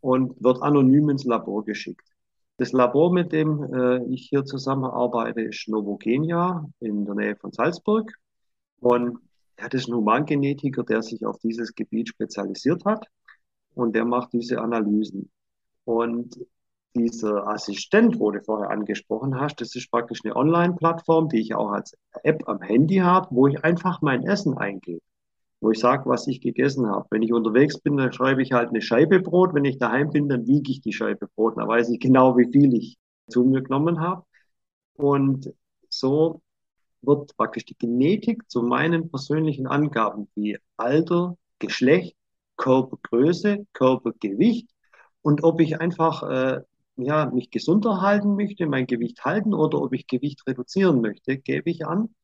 und 0.00 0.40
wird 0.40 0.62
anonym 0.62 1.08
ins 1.08 1.24
Labor 1.24 1.64
geschickt. 1.64 2.15
Das 2.58 2.72
Labor, 2.72 3.12
mit 3.12 3.32
dem 3.32 3.62
äh, 3.72 4.04
ich 4.12 4.28
hier 4.30 4.44
zusammenarbeite, 4.44 5.42
ist 5.42 5.68
Novogenia 5.68 6.66
in 6.80 7.04
der 7.04 7.14
Nähe 7.14 7.36
von 7.36 7.52
Salzburg. 7.52 8.12
Und 8.80 9.18
Ja, 9.58 9.68
das 9.68 9.82
ist 9.82 9.88
ein 9.88 9.94
Humangenetiker, 9.96 10.84
der 10.84 11.02
sich 11.02 11.24
auf 11.24 11.38
dieses 11.38 11.74
Gebiet 11.74 12.08
spezialisiert 12.10 12.84
hat 12.84 13.06
und 13.74 13.94
der 13.94 14.04
macht 14.04 14.32
diese 14.32 14.60
Analysen. 14.60 15.30
Und 15.84 16.38
dieser 16.94 17.46
Assistent, 17.48 18.18
wo 18.20 18.30
du 18.30 18.42
vorher 18.42 18.70
angesprochen 18.70 19.38
hast, 19.40 19.60
das 19.60 19.74
ist 19.74 19.90
praktisch 19.90 20.20
eine 20.24 20.36
Online-Plattform, 20.36 21.28
die 21.28 21.40
ich 21.40 21.54
auch 21.54 21.70
als 21.72 21.96
App 22.22 22.48
am 22.48 22.60
Handy 22.62 22.96
habe, 22.96 23.28
wo 23.30 23.46
ich 23.48 23.62
einfach 23.64 24.02
mein 24.02 24.24
Essen 24.26 24.56
eingebe, 24.58 25.00
wo 25.66 25.72
ich 25.72 25.80
sage, 25.80 26.08
was 26.08 26.28
ich 26.28 26.40
gegessen 26.40 26.86
habe. 26.88 27.06
Wenn 27.10 27.22
ich 27.22 27.32
unterwegs 27.32 27.80
bin, 27.80 27.96
dann 27.96 28.12
schreibe 28.12 28.40
ich 28.40 28.52
halt 28.52 28.68
eine 28.68 28.80
Scheibe 28.80 29.18
Brot. 29.18 29.52
Wenn 29.52 29.64
ich 29.64 29.78
daheim 29.78 30.10
bin, 30.10 30.28
dann 30.28 30.46
wiege 30.46 30.70
ich 30.70 30.80
die 30.80 30.92
Scheibe 30.92 31.26
Brot. 31.34 31.58
Dann 31.58 31.66
weiß 31.66 31.88
ich 31.90 31.98
genau, 31.98 32.36
wie 32.38 32.48
viel 32.52 32.72
ich 32.72 32.98
zu 33.28 33.42
mir 33.42 33.62
genommen 33.62 33.98
habe. 33.98 34.24
Und 34.94 35.52
so 35.88 36.40
wird 37.02 37.36
praktisch 37.36 37.64
die 37.64 37.76
Genetik 37.76 38.48
zu 38.48 38.62
meinen 38.62 39.10
persönlichen 39.10 39.66
Angaben 39.66 40.28
wie 40.36 40.56
Alter, 40.76 41.36
Geschlecht, 41.58 42.16
Körpergröße, 42.56 43.66
Körpergewicht 43.72 44.70
und 45.22 45.42
ob 45.42 45.60
ich 45.60 45.80
einfach 45.80 46.22
äh, 46.22 46.60
ja, 46.96 47.26
mich 47.26 47.50
gesunder 47.50 48.00
halten 48.02 48.36
möchte, 48.36 48.66
mein 48.66 48.86
Gewicht 48.86 49.24
halten 49.24 49.52
oder 49.52 49.82
ob 49.82 49.92
ich 49.92 50.06
Gewicht 50.06 50.46
reduzieren 50.46 51.00
möchte, 51.00 51.38
gebe 51.38 51.70
ich 51.70 51.86
an. 51.86 52.14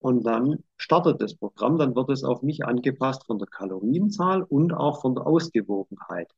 Und 0.00 0.24
dann 0.24 0.62
startet 0.76 1.20
das 1.20 1.34
Programm, 1.34 1.78
dann 1.78 1.96
wird 1.96 2.10
es 2.10 2.24
auf 2.24 2.42
mich 2.42 2.64
angepasst 2.64 3.26
von 3.26 3.38
der 3.38 3.48
Kalorienzahl 3.48 4.42
und 4.42 4.72
auch 4.72 5.00
von 5.00 5.14
der 5.14 5.26
Ausgewogenheit. 5.26 6.30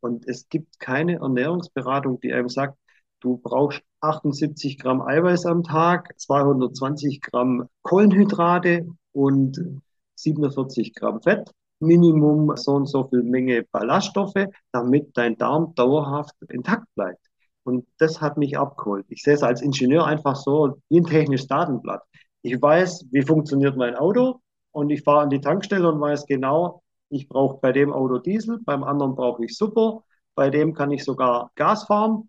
Und 0.00 0.28
es 0.28 0.48
gibt 0.48 0.78
keine 0.78 1.16
Ernährungsberatung, 1.16 2.20
die 2.20 2.32
einem 2.32 2.48
sagt, 2.48 2.78
du 3.20 3.38
brauchst 3.38 3.82
78 4.00 4.78
Gramm 4.78 5.02
Eiweiß 5.02 5.46
am 5.46 5.64
Tag, 5.64 6.18
220 6.18 7.20
Gramm 7.20 7.68
Kohlenhydrate 7.82 8.86
und 9.12 9.82
47 10.14 10.94
Gramm 10.94 11.20
Fett. 11.20 11.50
Minimum 11.80 12.56
so 12.56 12.72
und 12.72 12.86
so 12.86 13.08
viel 13.08 13.22
Menge 13.22 13.64
Ballaststoffe, 13.70 14.46
damit 14.72 15.16
dein 15.16 15.36
Darm 15.36 15.74
dauerhaft 15.74 16.34
intakt 16.48 16.86
bleibt. 16.94 17.24
Und 17.62 17.86
das 17.98 18.20
hat 18.20 18.36
mich 18.36 18.58
abgeholt. 18.58 19.06
Ich 19.10 19.22
sehe 19.22 19.34
es 19.34 19.42
als 19.42 19.62
Ingenieur 19.62 20.06
einfach 20.06 20.36
so 20.36 20.80
wie 20.88 21.00
ein 21.00 21.04
technisches 21.04 21.46
Datenblatt. 21.46 22.02
Ich 22.42 22.60
weiß, 22.60 23.06
wie 23.10 23.22
funktioniert 23.22 23.76
mein 23.76 23.96
Auto 23.96 24.40
und 24.72 24.90
ich 24.90 25.02
fahre 25.02 25.20
an 25.20 25.30
die 25.30 25.40
Tankstelle 25.40 25.88
und 25.90 26.00
weiß 26.00 26.26
genau, 26.26 26.82
ich 27.10 27.28
brauche 27.28 27.58
bei 27.60 27.72
dem 27.72 27.92
Auto 27.92 28.18
Diesel, 28.18 28.58
beim 28.64 28.84
anderen 28.84 29.14
brauche 29.14 29.44
ich 29.44 29.56
Super, 29.56 30.04
bei 30.34 30.50
dem 30.50 30.74
kann 30.74 30.90
ich 30.92 31.04
sogar 31.04 31.50
Gas 31.56 31.84
fahren 31.84 32.28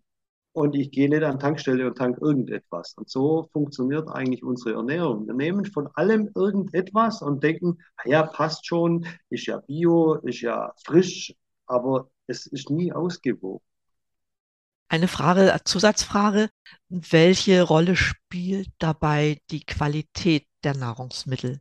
und 0.52 0.74
ich 0.74 0.90
gehe 0.90 1.08
nicht 1.08 1.22
an 1.22 1.38
Tankstelle 1.38 1.86
und 1.86 1.96
tank 1.96 2.18
irgendetwas. 2.20 2.94
Und 2.96 3.08
so 3.08 3.48
funktioniert 3.52 4.08
eigentlich 4.08 4.42
unsere 4.42 4.74
Ernährung. 4.74 5.26
Wir 5.26 5.34
nehmen 5.34 5.64
von 5.64 5.88
allem 5.94 6.30
irgendetwas 6.34 7.22
und 7.22 7.42
denken, 7.42 7.78
ja, 8.04 8.24
passt 8.24 8.66
schon, 8.66 9.06
ist 9.28 9.46
ja 9.46 9.58
bio, 9.58 10.14
ist 10.14 10.40
ja 10.40 10.72
frisch, 10.84 11.34
aber 11.66 12.10
es 12.26 12.46
ist 12.46 12.70
nie 12.70 12.92
ausgewogen. 12.92 13.64
Eine 14.92 15.06
Frage, 15.06 15.56
Zusatzfrage. 15.64 16.50
Welche 16.88 17.62
Rolle 17.62 17.94
spielt 17.94 18.70
dabei 18.80 19.38
die 19.52 19.60
Qualität 19.60 20.48
der 20.64 20.76
Nahrungsmittel? 20.76 21.60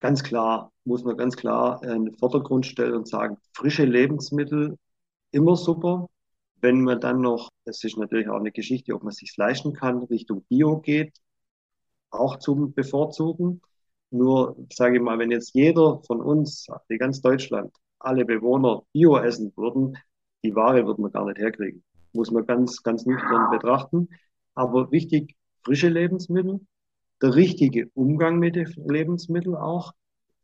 Ganz 0.00 0.24
klar, 0.24 0.72
muss 0.82 1.04
man 1.04 1.16
ganz 1.16 1.36
klar 1.36 1.80
in 1.84 2.06
den 2.06 2.16
Vordergrund 2.16 2.66
stellen 2.66 2.94
und 2.94 3.06
sagen, 3.06 3.36
frische 3.52 3.84
Lebensmittel 3.84 4.76
immer 5.30 5.54
super. 5.54 6.08
Wenn 6.56 6.82
man 6.82 7.00
dann 7.00 7.20
noch, 7.20 7.48
das 7.64 7.84
ist 7.84 7.96
natürlich 7.96 8.28
auch 8.28 8.40
eine 8.40 8.50
Geschichte, 8.50 8.92
ob 8.92 9.04
man 9.04 9.12
sich 9.12 9.36
leisten 9.36 9.72
kann, 9.72 10.02
Richtung 10.02 10.42
Bio 10.48 10.80
geht, 10.80 11.14
auch 12.10 12.40
zum 12.40 12.74
Bevorzugen. 12.74 13.62
Nur, 14.10 14.56
sage 14.72 14.96
ich 14.96 15.02
mal, 15.02 15.20
wenn 15.20 15.30
jetzt 15.30 15.54
jeder 15.54 16.02
von 16.08 16.20
uns, 16.20 16.66
die 16.90 16.98
ganz 16.98 17.20
Deutschland, 17.20 17.72
alle 18.00 18.24
Bewohner 18.24 18.82
Bio 18.92 19.16
essen 19.16 19.52
würden, 19.54 19.96
die 20.42 20.56
Ware 20.56 20.84
würden 20.84 21.04
wir 21.04 21.10
gar 21.10 21.26
nicht 21.26 21.38
herkriegen 21.38 21.84
muss 22.14 22.30
man 22.30 22.46
ganz, 22.46 22.82
ganz 22.82 23.06
nüchtern 23.06 23.50
betrachten. 23.50 24.08
Aber 24.54 24.90
wichtig, 24.90 25.34
frische 25.64 25.88
Lebensmittel, 25.88 26.60
der 27.20 27.34
richtige 27.34 27.88
Umgang 27.94 28.38
mit 28.38 28.56
den 28.56 28.66
Lebensmitteln 28.86 29.54
auch, 29.54 29.92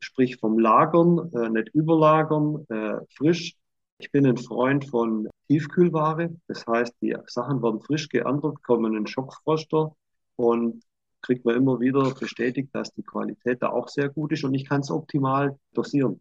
sprich 0.00 0.36
vom 0.36 0.58
Lagern, 0.58 1.30
äh, 1.32 1.50
nicht 1.50 1.68
überlagern, 1.74 2.64
äh, 2.68 3.00
frisch. 3.16 3.54
Ich 3.98 4.12
bin 4.12 4.26
ein 4.26 4.36
Freund 4.36 4.84
von 4.84 5.28
Tiefkühlware, 5.48 6.30
das 6.46 6.66
heißt, 6.66 6.94
die 7.00 7.16
Sachen 7.26 7.62
werden 7.62 7.80
frisch 7.80 8.08
geerntet, 8.08 8.62
kommen 8.62 8.96
in 8.96 9.06
Schockfroster 9.06 9.92
und 10.36 10.84
kriegt 11.20 11.44
man 11.44 11.56
immer 11.56 11.80
wieder 11.80 12.14
bestätigt, 12.14 12.68
dass 12.72 12.92
die 12.92 13.02
Qualität 13.02 13.60
da 13.60 13.70
auch 13.70 13.88
sehr 13.88 14.08
gut 14.08 14.32
ist 14.32 14.44
und 14.44 14.54
ich 14.54 14.68
kann 14.68 14.82
es 14.82 14.90
optimal 14.90 15.58
dosieren 15.74 16.20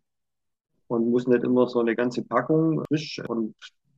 und 0.88 1.12
muss 1.12 1.27
nicht 1.27 1.44
immer 1.44 1.68
so 1.68 1.80
eine 1.80 1.96
ganze 1.96 2.24
Packung 2.24 2.84
frisch 2.88 3.22
und 3.27 3.56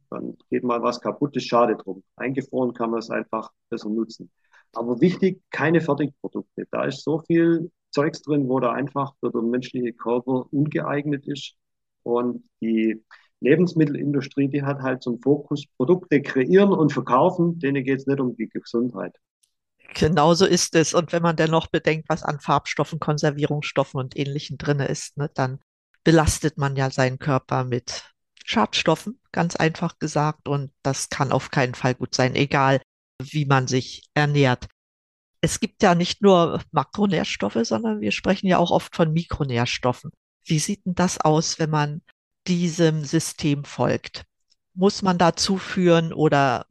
dann 0.10 0.38
geht 0.50 0.64
mal 0.64 0.82
was 0.82 1.02
kaputt, 1.02 1.36
ist 1.36 1.48
schade 1.48 1.76
drum. 1.76 2.04
Eingefroren 2.16 2.74
kann 2.74 2.92
man 2.92 3.00
es 3.00 3.10
einfach 3.10 3.52
besser 3.70 3.90
nutzen. 3.90 4.32
Aber 4.74 5.02
wichtig, 5.02 5.42
keine 5.50 5.82
Fertigprodukte. 5.82 6.68
Da 6.72 6.86
ist 6.86 7.04
so 7.04 7.20
viel 7.20 7.72
Zeugs 7.92 8.22
drin, 8.22 8.48
wo 8.48 8.60
da 8.60 8.72
einfach 8.72 9.14
für 9.20 9.32
den 9.32 9.50
menschlichen 9.50 9.98
Körper 9.98 10.46
ungeeignet 10.52 11.28
ist. 11.28 11.56
Und 12.04 12.44
die 12.62 13.04
Lebensmittelindustrie, 13.42 14.48
die 14.48 14.64
hat 14.64 14.82
halt 14.82 15.02
zum 15.02 15.20
Fokus 15.22 15.66
Produkte 15.78 16.22
kreieren 16.22 16.72
und 16.72 16.92
verkaufen. 16.92 17.60
Denen 17.60 17.84
geht 17.84 18.00
es 18.00 18.08
nicht 18.08 18.20
um 18.20 18.36
die 18.36 18.50
Gesundheit. 18.50 19.16
Genauso 19.96 20.46
ist 20.46 20.76
es. 20.76 20.94
Und 20.94 21.12
wenn 21.14 21.24
man 21.24 21.36
dann 21.36 21.50
noch 21.50 21.68
bedenkt, 21.68 22.10
was 22.10 22.24
an 22.24 22.40
Farbstoffen, 22.40 23.00
Konservierungsstoffen 23.00 24.00
und 24.00 24.16
Ähnlichem 24.16 24.58
drin 24.58 24.80
ist, 24.80 25.18
ne, 25.18 25.32
dann 25.34 25.60
belastet 26.04 26.58
man 26.58 26.76
ja 26.76 26.92
seinen 26.92 27.18
Körper 27.18 27.64
mit 27.64 28.04
Schadstoffen, 28.50 29.20
ganz 29.32 29.56
einfach 29.56 30.00
gesagt. 30.00 30.48
Und 30.48 30.72
das 30.82 31.10
kann 31.10 31.32
auf 31.32 31.52
keinen 31.52 31.76
Fall 31.76 31.94
gut 31.94 32.16
sein, 32.16 32.36
egal 32.36 32.82
wie 33.22 33.46
man 33.46 33.68
sich 33.68 34.10
ernährt. 34.16 34.68
Es 35.42 35.60
gibt 35.60 35.84
ja 35.84 35.94
nicht 35.94 36.22
nur 36.22 36.62
Makronährstoffe, 36.72 37.60
sondern 37.64 38.02
wir 38.02 38.12
sprechen 38.12 38.48
ja 38.48 38.58
auch 38.58 38.72
oft 38.72 38.96
von 38.96 39.14
Mikronährstoffen. 39.14 40.12
Wie 40.44 40.60
sieht 40.60 40.86
denn 40.86 40.96
das 40.96 41.22
aus, 41.22 41.60
wenn 41.60 41.70
man 41.70 42.02
diesem 42.48 43.06
System 43.06 43.66
folgt? 43.66 44.26
Muss 44.74 45.04
man 45.04 45.18
da 45.18 45.36
zuführen 45.36 46.12
oder 46.12 46.66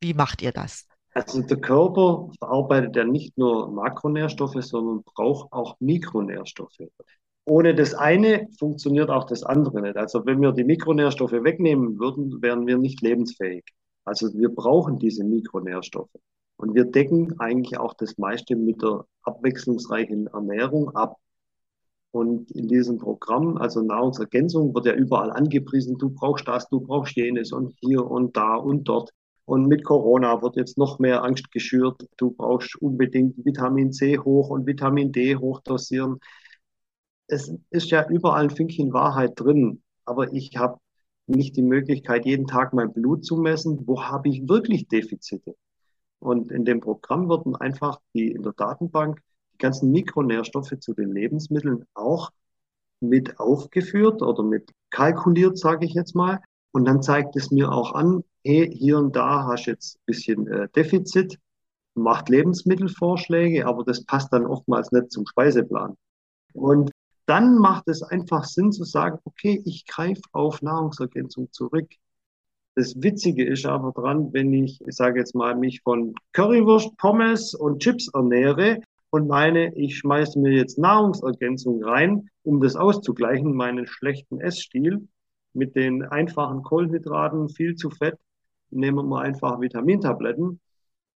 wie 0.00 0.14
macht 0.14 0.42
ihr 0.42 0.52
das? 0.52 0.88
Also 1.14 1.42
der 1.42 1.60
Körper 1.60 2.28
verarbeitet 2.38 2.96
ja 2.96 3.04
nicht 3.04 3.38
nur 3.38 3.70
Makronährstoffe, 3.70 4.56
sondern 4.60 5.04
braucht 5.04 5.52
auch 5.52 5.76
Mikronährstoffe 5.78 6.80
ohne 7.44 7.74
das 7.74 7.94
eine 7.94 8.48
funktioniert 8.58 9.10
auch 9.10 9.24
das 9.24 9.42
andere 9.42 9.82
nicht. 9.82 9.96
Also 9.96 10.24
wenn 10.26 10.40
wir 10.40 10.52
die 10.52 10.64
Mikronährstoffe 10.64 11.32
wegnehmen 11.32 11.98
würden, 11.98 12.42
wären 12.42 12.66
wir 12.66 12.78
nicht 12.78 13.00
lebensfähig. 13.00 13.64
Also 14.04 14.32
wir 14.34 14.48
brauchen 14.50 14.98
diese 14.98 15.24
Mikronährstoffe. 15.24 16.14
Und 16.56 16.74
wir 16.74 16.84
decken 16.84 17.40
eigentlich 17.40 17.78
auch 17.78 17.94
das 17.94 18.18
meiste 18.18 18.54
mit 18.54 18.82
der 18.82 19.04
abwechslungsreichen 19.22 20.26
Ernährung 20.26 20.94
ab. 20.94 21.16
Und 22.12 22.50
in 22.50 22.68
diesem 22.68 22.98
Programm, 22.98 23.56
also 23.56 23.80
Nahrungsergänzung, 23.82 24.74
wird 24.74 24.86
ja 24.86 24.94
überall 24.94 25.30
angepriesen, 25.30 25.96
du 25.96 26.10
brauchst 26.10 26.46
das, 26.48 26.68
du 26.68 26.80
brauchst 26.80 27.16
jenes 27.16 27.52
und 27.52 27.74
hier 27.80 28.04
und 28.04 28.36
da 28.36 28.56
und 28.56 28.84
dort. 28.84 29.10
Und 29.44 29.66
mit 29.66 29.84
Corona 29.84 30.42
wird 30.42 30.56
jetzt 30.56 30.76
noch 30.76 30.98
mehr 30.98 31.24
Angst 31.24 31.50
geschürt. 31.50 32.06
Du 32.16 32.32
brauchst 32.32 32.76
unbedingt 32.76 33.44
Vitamin 33.44 33.92
C 33.92 34.18
hoch 34.18 34.50
und 34.50 34.66
Vitamin 34.66 35.12
D 35.12 35.36
hoch 35.36 35.60
dosieren 35.60 36.20
es 37.30 37.52
ist 37.70 37.90
ja 37.90 38.08
überall 38.08 38.44
ein 38.44 38.50
Fünkchen 38.50 38.92
Wahrheit 38.92 39.38
drin, 39.38 39.82
aber 40.04 40.32
ich 40.32 40.56
habe 40.56 40.78
nicht 41.26 41.56
die 41.56 41.62
Möglichkeit, 41.62 42.26
jeden 42.26 42.46
Tag 42.46 42.72
mein 42.72 42.92
Blut 42.92 43.24
zu 43.24 43.36
messen. 43.36 43.86
Wo 43.86 44.02
habe 44.02 44.28
ich 44.28 44.48
wirklich 44.48 44.88
Defizite? 44.88 45.54
Und 46.18 46.50
in 46.50 46.64
dem 46.64 46.80
Programm 46.80 47.28
werden 47.28 47.56
einfach 47.56 48.00
die 48.14 48.32
in 48.32 48.42
der 48.42 48.52
Datenbank 48.52 49.22
die 49.54 49.58
ganzen 49.58 49.90
Mikronährstoffe 49.92 50.74
zu 50.80 50.92
den 50.92 51.12
Lebensmitteln 51.12 51.84
auch 51.94 52.30
mit 53.00 53.38
aufgeführt 53.38 54.22
oder 54.22 54.42
mit 54.42 54.70
kalkuliert, 54.90 55.56
sage 55.56 55.86
ich 55.86 55.94
jetzt 55.94 56.14
mal. 56.14 56.40
Und 56.72 56.84
dann 56.84 57.02
zeigt 57.02 57.36
es 57.36 57.50
mir 57.50 57.72
auch 57.72 57.94
an, 57.94 58.22
hey, 58.44 58.70
hier 58.76 58.98
und 58.98 59.14
da 59.16 59.44
hast 59.46 59.66
du 59.66 59.70
jetzt 59.70 59.96
ein 59.96 60.02
bisschen 60.06 60.46
äh, 60.48 60.68
Defizit, 60.74 61.38
macht 61.94 62.28
Lebensmittelvorschläge, 62.28 63.66
aber 63.66 63.84
das 63.84 64.04
passt 64.04 64.32
dann 64.32 64.46
oftmals 64.46 64.92
nicht 64.92 65.10
zum 65.10 65.26
Speiseplan. 65.26 65.96
Und 66.52 66.90
dann 67.30 67.58
macht 67.58 67.86
es 67.86 68.02
einfach 68.02 68.42
Sinn 68.42 68.72
zu 68.72 68.82
sagen, 68.82 69.20
okay, 69.22 69.62
ich 69.64 69.86
greife 69.86 70.20
auf 70.32 70.62
Nahrungsergänzung 70.62 71.52
zurück. 71.52 71.88
Das 72.74 73.00
Witzige 73.00 73.46
ist 73.46 73.64
aber 73.66 73.92
dran, 73.92 74.32
wenn 74.32 74.52
ich, 74.52 74.80
ich 74.84 74.96
sage 74.96 75.20
jetzt 75.20 75.36
mal, 75.36 75.54
mich 75.54 75.80
von 75.82 76.12
Currywurst, 76.32 76.96
Pommes 76.96 77.54
und 77.54 77.82
Chips 77.82 78.08
ernähre 78.12 78.80
und 79.10 79.28
meine, 79.28 79.72
ich 79.76 79.98
schmeiße 79.98 80.40
mir 80.40 80.54
jetzt 80.54 80.76
Nahrungsergänzung 80.76 81.84
rein, 81.84 82.28
um 82.42 82.60
das 82.60 82.74
auszugleichen, 82.74 83.54
meinen 83.54 83.86
schlechten 83.86 84.40
Essstil 84.40 85.06
mit 85.52 85.76
den 85.76 86.02
einfachen 86.02 86.64
Kohlenhydraten, 86.64 87.48
viel 87.48 87.76
zu 87.76 87.90
fett, 87.90 88.18
nehmen 88.70 89.08
wir 89.08 89.20
einfach 89.20 89.60
Vitamintabletten. 89.60 90.60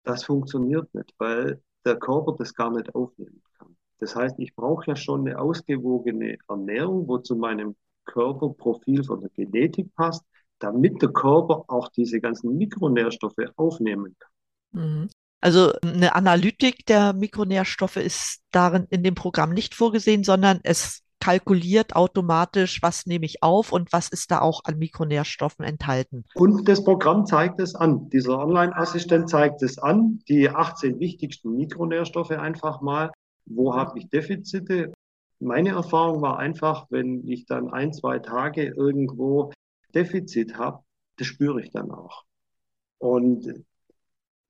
Das 0.03 0.25
funktioniert 0.25 0.93
nicht, 0.93 1.15
weil 1.19 1.63
der 1.85 2.01
Körper 2.01 2.35
das 2.37 2.53
gar 2.53 2.73
nicht 2.73 2.93
kann. 2.93 3.43
Das 4.01 4.17
heißt, 4.17 4.37
ich 4.39 4.55
brauche 4.55 4.87
ja 4.89 4.97
schon 4.97 5.27
eine 5.27 5.39
ausgewogene 5.39 6.39
Ernährung, 6.49 7.07
wo 7.07 7.19
zu 7.19 7.37
meinem 7.37 7.77
Körperprofil 8.07 9.05
von 9.05 9.21
der 9.21 9.31
Genetik 9.31 9.95
passt, 9.95 10.25
damit 10.59 11.01
der 11.03 11.11
Körper 11.11 11.65
auch 11.69 11.89
diese 11.89 12.21
ganzen 12.21 12.57
Mikronährstoffe 12.57 13.37
aufnehmen 13.57 14.17
kann. 14.19 14.31
Mhm. 14.73 15.09
Also 15.43 15.73
eine 15.83 16.15
Analytik 16.15 16.85
der 16.87 17.13
Mikronährstoffe 17.13 17.97
ist 17.97 18.43
darin 18.51 18.87
in 18.91 19.03
dem 19.03 19.15
Programm 19.15 19.53
nicht 19.53 19.75
vorgesehen, 19.75 20.23
sondern 20.23 20.61
es 20.65 21.03
kalkuliert 21.19 21.95
automatisch, 21.95 22.83
was 22.83 23.07
nehme 23.07 23.27
ich 23.27 23.43
auf 23.43 23.73
und 23.73 23.93
was 23.93 24.09
ist 24.09 24.31
da 24.31 24.41
auch 24.41 24.63
an 24.65 24.79
Mikronährstoffen 24.79 25.65
enthalten. 25.65 26.25
Und 26.35 26.67
das 26.69 26.83
Programm 26.83 27.27
zeigt 27.27 27.61
es 27.61 27.75
an. 27.75 28.09
Dieser 28.09 28.39
Online-Assistent 28.39 29.29
zeigt 29.29 29.63
es 29.63 29.79
an, 29.79 30.21
die 30.29 30.49
18 30.49 30.99
wichtigsten 30.99 31.57
Mikronährstoffe 31.57 32.31
einfach 32.31 32.81
mal. 32.81 33.13
Wo 33.51 33.75
habe 33.75 33.99
ich 33.99 34.09
Defizite? 34.09 34.93
Meine 35.41 35.71
Erfahrung 35.71 36.23
war 36.23 36.39
einfach, 36.39 36.87
wenn 36.91 37.27
ich 37.27 37.47
dann 37.47 37.73
ein, 37.73 37.93
zwei 37.93 38.19
Tage 38.19 38.67
irgendwo 38.69 39.53
Defizit 39.95 40.57
habe, 40.57 40.85
das 41.17 41.27
spüre 41.27 41.61
ich 41.61 41.71
dann 41.71 41.91
auch. 41.91 42.25
Und 42.99 43.65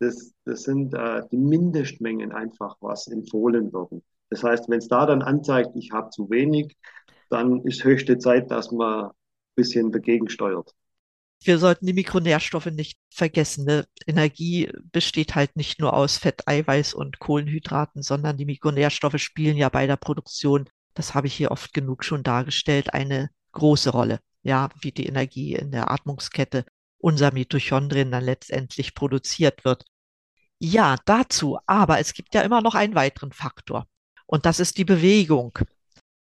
das, 0.00 0.34
das 0.44 0.62
sind 0.62 0.94
äh, 0.94 1.22
die 1.30 1.36
Mindestmengen 1.36 2.32
einfach, 2.32 2.76
was 2.80 3.06
empfohlen 3.06 3.72
werden. 3.72 4.02
Das 4.28 4.42
heißt, 4.42 4.68
wenn 4.68 4.78
es 4.78 4.88
da 4.88 5.06
dann 5.06 5.22
anzeigt, 5.22 5.70
ich 5.74 5.92
habe 5.92 6.10
zu 6.10 6.28
wenig, 6.30 6.76
dann 7.28 7.62
ist 7.62 7.84
höchste 7.84 8.18
Zeit, 8.18 8.50
dass 8.50 8.70
man 8.70 9.06
ein 9.06 9.10
bisschen 9.54 9.92
dagegen 9.92 10.28
steuert. 10.28 10.74
Wir 11.42 11.58
sollten 11.58 11.86
die 11.86 11.94
Mikronährstoffe 11.94 12.66
nicht 12.66 12.98
vergessen. 13.08 13.64
Ne? 13.64 13.86
Energie 14.06 14.70
besteht 14.92 15.34
halt 15.34 15.56
nicht 15.56 15.80
nur 15.80 15.94
aus 15.94 16.18
Fett, 16.18 16.46
Eiweiß 16.46 16.92
und 16.92 17.18
Kohlenhydraten, 17.18 18.02
sondern 18.02 18.36
die 18.36 18.44
Mikronährstoffe 18.44 19.18
spielen 19.18 19.56
ja 19.56 19.70
bei 19.70 19.86
der 19.86 19.96
Produktion, 19.96 20.68
das 20.94 21.14
habe 21.14 21.28
ich 21.28 21.34
hier 21.34 21.50
oft 21.50 21.72
genug 21.72 22.04
schon 22.04 22.22
dargestellt, 22.22 22.92
eine 22.92 23.30
große 23.52 23.90
Rolle. 23.90 24.20
Ja, 24.42 24.68
wie 24.80 24.92
die 24.92 25.06
Energie 25.06 25.54
in 25.54 25.70
der 25.70 25.90
Atmungskette 25.90 26.64
unser 26.98 27.32
Mitochondrien 27.32 28.10
dann 28.10 28.24
letztendlich 28.24 28.94
produziert 28.94 29.64
wird. 29.64 29.84
Ja, 30.58 30.96
dazu. 31.06 31.58
Aber 31.66 31.98
es 31.98 32.12
gibt 32.12 32.34
ja 32.34 32.42
immer 32.42 32.60
noch 32.60 32.74
einen 32.74 32.94
weiteren 32.94 33.32
Faktor. 33.32 33.86
Und 34.26 34.46
das 34.46 34.60
ist 34.60 34.76
die 34.76 34.84
Bewegung. 34.84 35.58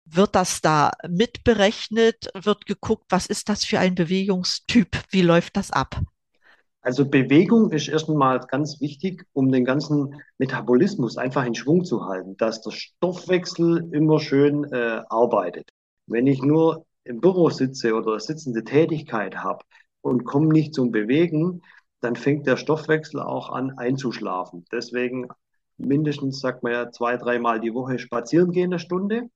Wird 0.09 0.35
das 0.35 0.61
da 0.61 0.91
mitberechnet? 1.07 2.29
Wird 2.33 2.65
geguckt, 2.65 3.05
was 3.09 3.27
ist 3.27 3.49
das 3.49 3.65
für 3.65 3.79
ein 3.79 3.95
Bewegungstyp? 3.95 4.97
Wie 5.11 5.21
läuft 5.21 5.57
das 5.57 5.71
ab? 5.71 6.01
Also 6.81 7.05
Bewegung 7.05 7.71
ist 7.71 7.89
erstmal 7.89 8.39
ganz 8.39 8.79
wichtig, 8.79 9.25
um 9.33 9.51
den 9.51 9.65
ganzen 9.65 10.21
Metabolismus 10.37 11.17
einfach 11.17 11.45
in 11.45 11.53
Schwung 11.53 11.83
zu 11.83 12.05
halten, 12.05 12.37
dass 12.37 12.61
der 12.61 12.71
Stoffwechsel 12.71 13.89
immer 13.91 14.21
schön 14.21 14.63
äh, 14.71 15.01
arbeitet. 15.09 15.69
Wenn 16.05 16.27
ich 16.27 16.41
nur 16.41 16.85
im 17.03 17.19
Büro 17.19 17.49
sitze 17.49 17.93
oder 17.93 18.17
sitzende 18.21 18.63
Tätigkeit 18.63 19.35
habe 19.35 19.65
und 19.99 20.23
komme 20.23 20.47
nicht 20.47 20.73
zum 20.73 20.91
Bewegen, 20.91 21.61
dann 21.99 22.15
fängt 22.15 22.47
der 22.47 22.55
Stoffwechsel 22.55 23.19
auch 23.19 23.49
an 23.49 23.77
einzuschlafen. 23.77 24.63
Deswegen 24.71 25.27
mindestens, 25.77 26.39
sagt 26.39 26.63
man 26.63 26.71
ja, 26.71 26.91
zwei, 26.91 27.17
dreimal 27.17 27.59
die 27.59 27.73
Woche 27.73 27.99
spazieren 27.99 28.51
gehen 28.51 28.71
eine 28.71 28.79
Stunde. 28.79 29.29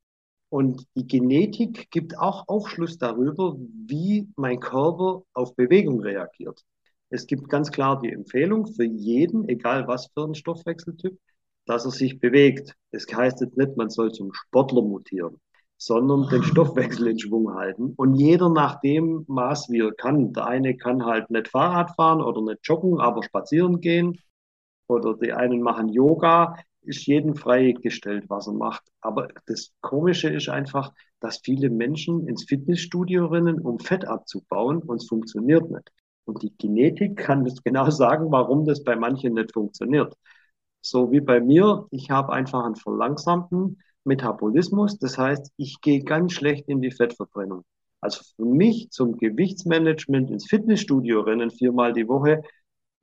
Und 0.52 0.86
die 0.96 1.08
Genetik 1.08 1.90
gibt 1.92 2.18
auch 2.18 2.50
Aufschluss 2.50 2.98
darüber, 2.98 3.56
wie 3.58 4.28
mein 4.36 4.60
Körper 4.60 5.24
auf 5.34 5.56
Bewegung 5.56 6.02
reagiert. 6.02 6.62
Es 7.10 7.26
gibt 7.26 7.48
ganz 7.48 7.72
klar 7.72 8.02
die 8.02 8.12
Empfehlung 8.12 8.68
für 8.68 8.84
jeden, 8.84 9.48
egal 9.48 9.88
was 9.88 10.08
für 10.14 10.26
ein 10.26 10.36
Stoffwechseltyp, 10.36 11.18
dass 11.66 11.86
er 11.86 11.92
sich 11.92 12.20
bewegt. 12.20 12.76
Das 12.92 13.06
heißt 13.10 13.40
jetzt 13.40 13.56
nicht, 13.56 13.78
man 13.78 13.90
soll 13.90 14.12
zum 14.12 14.34
Sportler 14.34 14.82
mutieren, 14.82 15.40
sondern 15.78 16.28
den 16.28 16.44
Stoffwechsel 16.52 17.08
in 17.08 17.20
Schwung 17.20 17.54
halten. 17.54 17.94
Und 17.96 18.16
jeder 18.16 18.50
nach 18.50 18.82
dem 18.82 19.24
Maß, 19.30 19.70
wie 19.70 19.80
er 19.80 19.94
kann. 19.94 20.34
Der 20.34 20.48
eine 20.48 20.76
kann 20.76 21.06
halt 21.06 21.30
nicht 21.30 21.48
Fahrrad 21.48 21.96
fahren 21.96 22.22
oder 22.22 22.42
nicht 22.42 22.60
joggen, 22.64 23.00
aber 23.00 23.24
spazieren 23.24 23.80
gehen 23.80 24.20
oder 24.88 25.16
die 25.16 25.32
einen 25.32 25.62
machen 25.62 25.88
Yoga, 25.88 26.58
ist 26.84 27.06
jedem 27.06 27.36
freigestellt, 27.36 28.26
was 28.30 28.48
er 28.48 28.54
macht. 28.54 28.84
Aber 29.02 29.28
das 29.46 29.72
Komische 29.82 30.30
ist 30.30 30.50
einfach, 30.50 30.94
dass 31.20 31.40
viele 31.44 31.70
Menschen 31.70 32.28
ins 32.28 32.46
Fitnessstudio 32.46 33.28
rennen, 33.28 33.60
um 33.60 33.80
Fett 33.80 34.06
abzubauen 34.06 34.80
und 34.80 35.02
es 35.02 35.08
funktioniert 35.08 35.70
nicht. 35.70 35.92
Und 36.26 36.42
die 36.42 36.56
Genetik 36.58 37.18
kann 37.18 37.46
das 37.46 37.62
genau 37.64 37.90
sagen, 37.90 38.32
warum 38.32 38.66
das 38.66 38.84
bei 38.84 38.96
manchen 38.96 39.34
nicht 39.34 39.54
funktioniert. 39.54 40.16
So 40.82 41.12
wie 41.12 41.22
bei 41.22 41.40
mir, 41.40 41.86
ich 41.92 42.10
habe 42.10 42.34
einfach 42.34 42.66
einen 42.66 42.76
verlangsamten 42.76 43.82
Metabolismus. 44.04 44.98
Das 44.98 45.18
heißt, 45.18 45.52
ich 45.58 45.80
gehe 45.82 46.04
ganz 46.04 46.34
schlecht 46.34 46.68
in 46.68 46.82
die 46.82 46.92
Fettverbrennung. 46.92 47.64
Also 48.00 48.24
für 48.36 48.46
mich 48.46 48.90
zum 48.90 49.18
Gewichtsmanagement 49.18 50.32
ins 50.32 50.48
Fitnessstudio 50.48 51.22
rennen 51.22 51.52
viermal 51.52 51.94
die 51.94 52.08
Woche 52.08 52.42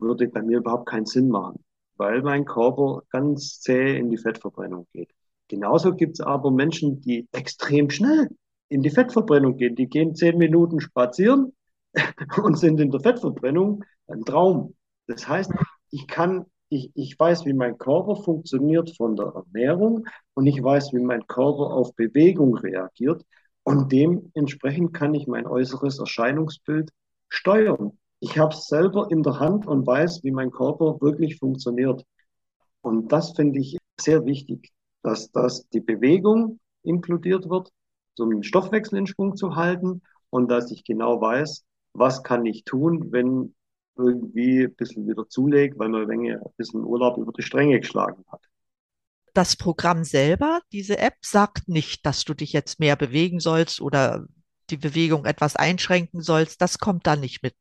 würde 0.00 0.28
bei 0.28 0.42
mir 0.42 0.58
überhaupt 0.58 0.88
keinen 0.88 1.06
Sinn 1.06 1.28
machen 1.28 1.64
weil 1.98 2.22
mein 2.22 2.44
Körper 2.44 3.02
ganz 3.10 3.60
zäh 3.60 3.98
in 3.98 4.10
die 4.10 4.18
Fettverbrennung 4.18 4.86
geht. 4.92 5.10
Genauso 5.48 5.94
gibt 5.94 6.14
es 6.14 6.20
aber 6.20 6.50
Menschen, 6.50 7.00
die 7.00 7.28
extrem 7.32 7.90
schnell 7.90 8.28
in 8.68 8.82
die 8.82 8.90
Fettverbrennung 8.90 9.56
gehen. 9.56 9.74
Die 9.76 9.88
gehen 9.88 10.14
zehn 10.14 10.38
Minuten 10.38 10.80
spazieren 10.80 11.54
und 12.42 12.58
sind 12.58 12.80
in 12.80 12.90
der 12.90 13.00
Fettverbrennung 13.00 13.84
ein 14.06 14.24
Traum. 14.24 14.74
Das 15.06 15.26
heißt, 15.26 15.50
ich 15.90 16.06
kann, 16.06 16.46
ich, 16.68 16.92
ich 16.94 17.18
weiß, 17.18 17.46
wie 17.46 17.54
mein 17.54 17.78
Körper 17.78 18.16
funktioniert 18.16 18.94
von 18.96 19.16
der 19.16 19.32
Ernährung 19.34 20.06
und 20.34 20.46
ich 20.46 20.62
weiß, 20.62 20.92
wie 20.92 21.00
mein 21.00 21.26
Körper 21.26 21.72
auf 21.72 21.94
Bewegung 21.94 22.56
reagiert 22.56 23.24
und 23.62 23.92
dementsprechend 23.92 24.94
kann 24.94 25.14
ich 25.14 25.26
mein 25.26 25.46
äußeres 25.46 25.98
Erscheinungsbild 25.98 26.90
steuern 27.28 27.97
ich 28.20 28.38
habe 28.38 28.54
es 28.54 28.66
selber 28.66 29.10
in 29.10 29.22
der 29.22 29.38
Hand 29.38 29.66
und 29.66 29.86
weiß, 29.86 30.24
wie 30.24 30.30
mein 30.30 30.50
Körper 30.50 31.00
wirklich 31.00 31.36
funktioniert. 31.38 32.04
Und 32.80 33.12
das 33.12 33.32
finde 33.32 33.60
ich 33.60 33.76
sehr 34.00 34.24
wichtig, 34.24 34.70
dass, 35.02 35.30
dass 35.30 35.68
die 35.68 35.80
Bewegung 35.80 36.58
inkludiert 36.82 37.48
wird, 37.48 37.70
um 38.18 38.30
den 38.30 38.42
Stoffwechsel 38.42 38.98
in 38.98 39.06
Schwung 39.06 39.36
zu 39.36 39.56
halten 39.56 40.02
und 40.30 40.50
dass 40.50 40.70
ich 40.70 40.84
genau 40.84 41.20
weiß, 41.20 41.64
was 41.92 42.22
kann 42.22 42.46
ich 42.46 42.64
tun, 42.64 43.12
wenn 43.12 43.54
irgendwie 43.96 44.64
ein 44.64 44.74
bisschen 44.74 45.08
wieder 45.08 45.28
zulegt, 45.28 45.78
weil 45.78 45.88
man 45.88 46.08
ein 46.08 46.40
bisschen 46.56 46.84
Urlaub 46.84 47.18
über 47.18 47.32
die 47.32 47.42
Stränge 47.42 47.80
geschlagen 47.80 48.24
hat. 48.30 48.40
Das 49.34 49.56
Programm 49.56 50.04
selber, 50.04 50.60
diese 50.72 50.98
App, 50.98 51.16
sagt 51.20 51.68
nicht, 51.68 52.06
dass 52.06 52.24
du 52.24 52.34
dich 52.34 52.52
jetzt 52.52 52.80
mehr 52.80 52.96
bewegen 52.96 53.40
sollst 53.40 53.80
oder 53.80 54.26
die 54.70 54.76
Bewegung 54.76 55.24
etwas 55.24 55.56
einschränken 55.56 56.22
sollst. 56.22 56.60
Das 56.60 56.78
kommt 56.78 57.06
da 57.06 57.16
nicht 57.16 57.42
mit 57.42 57.54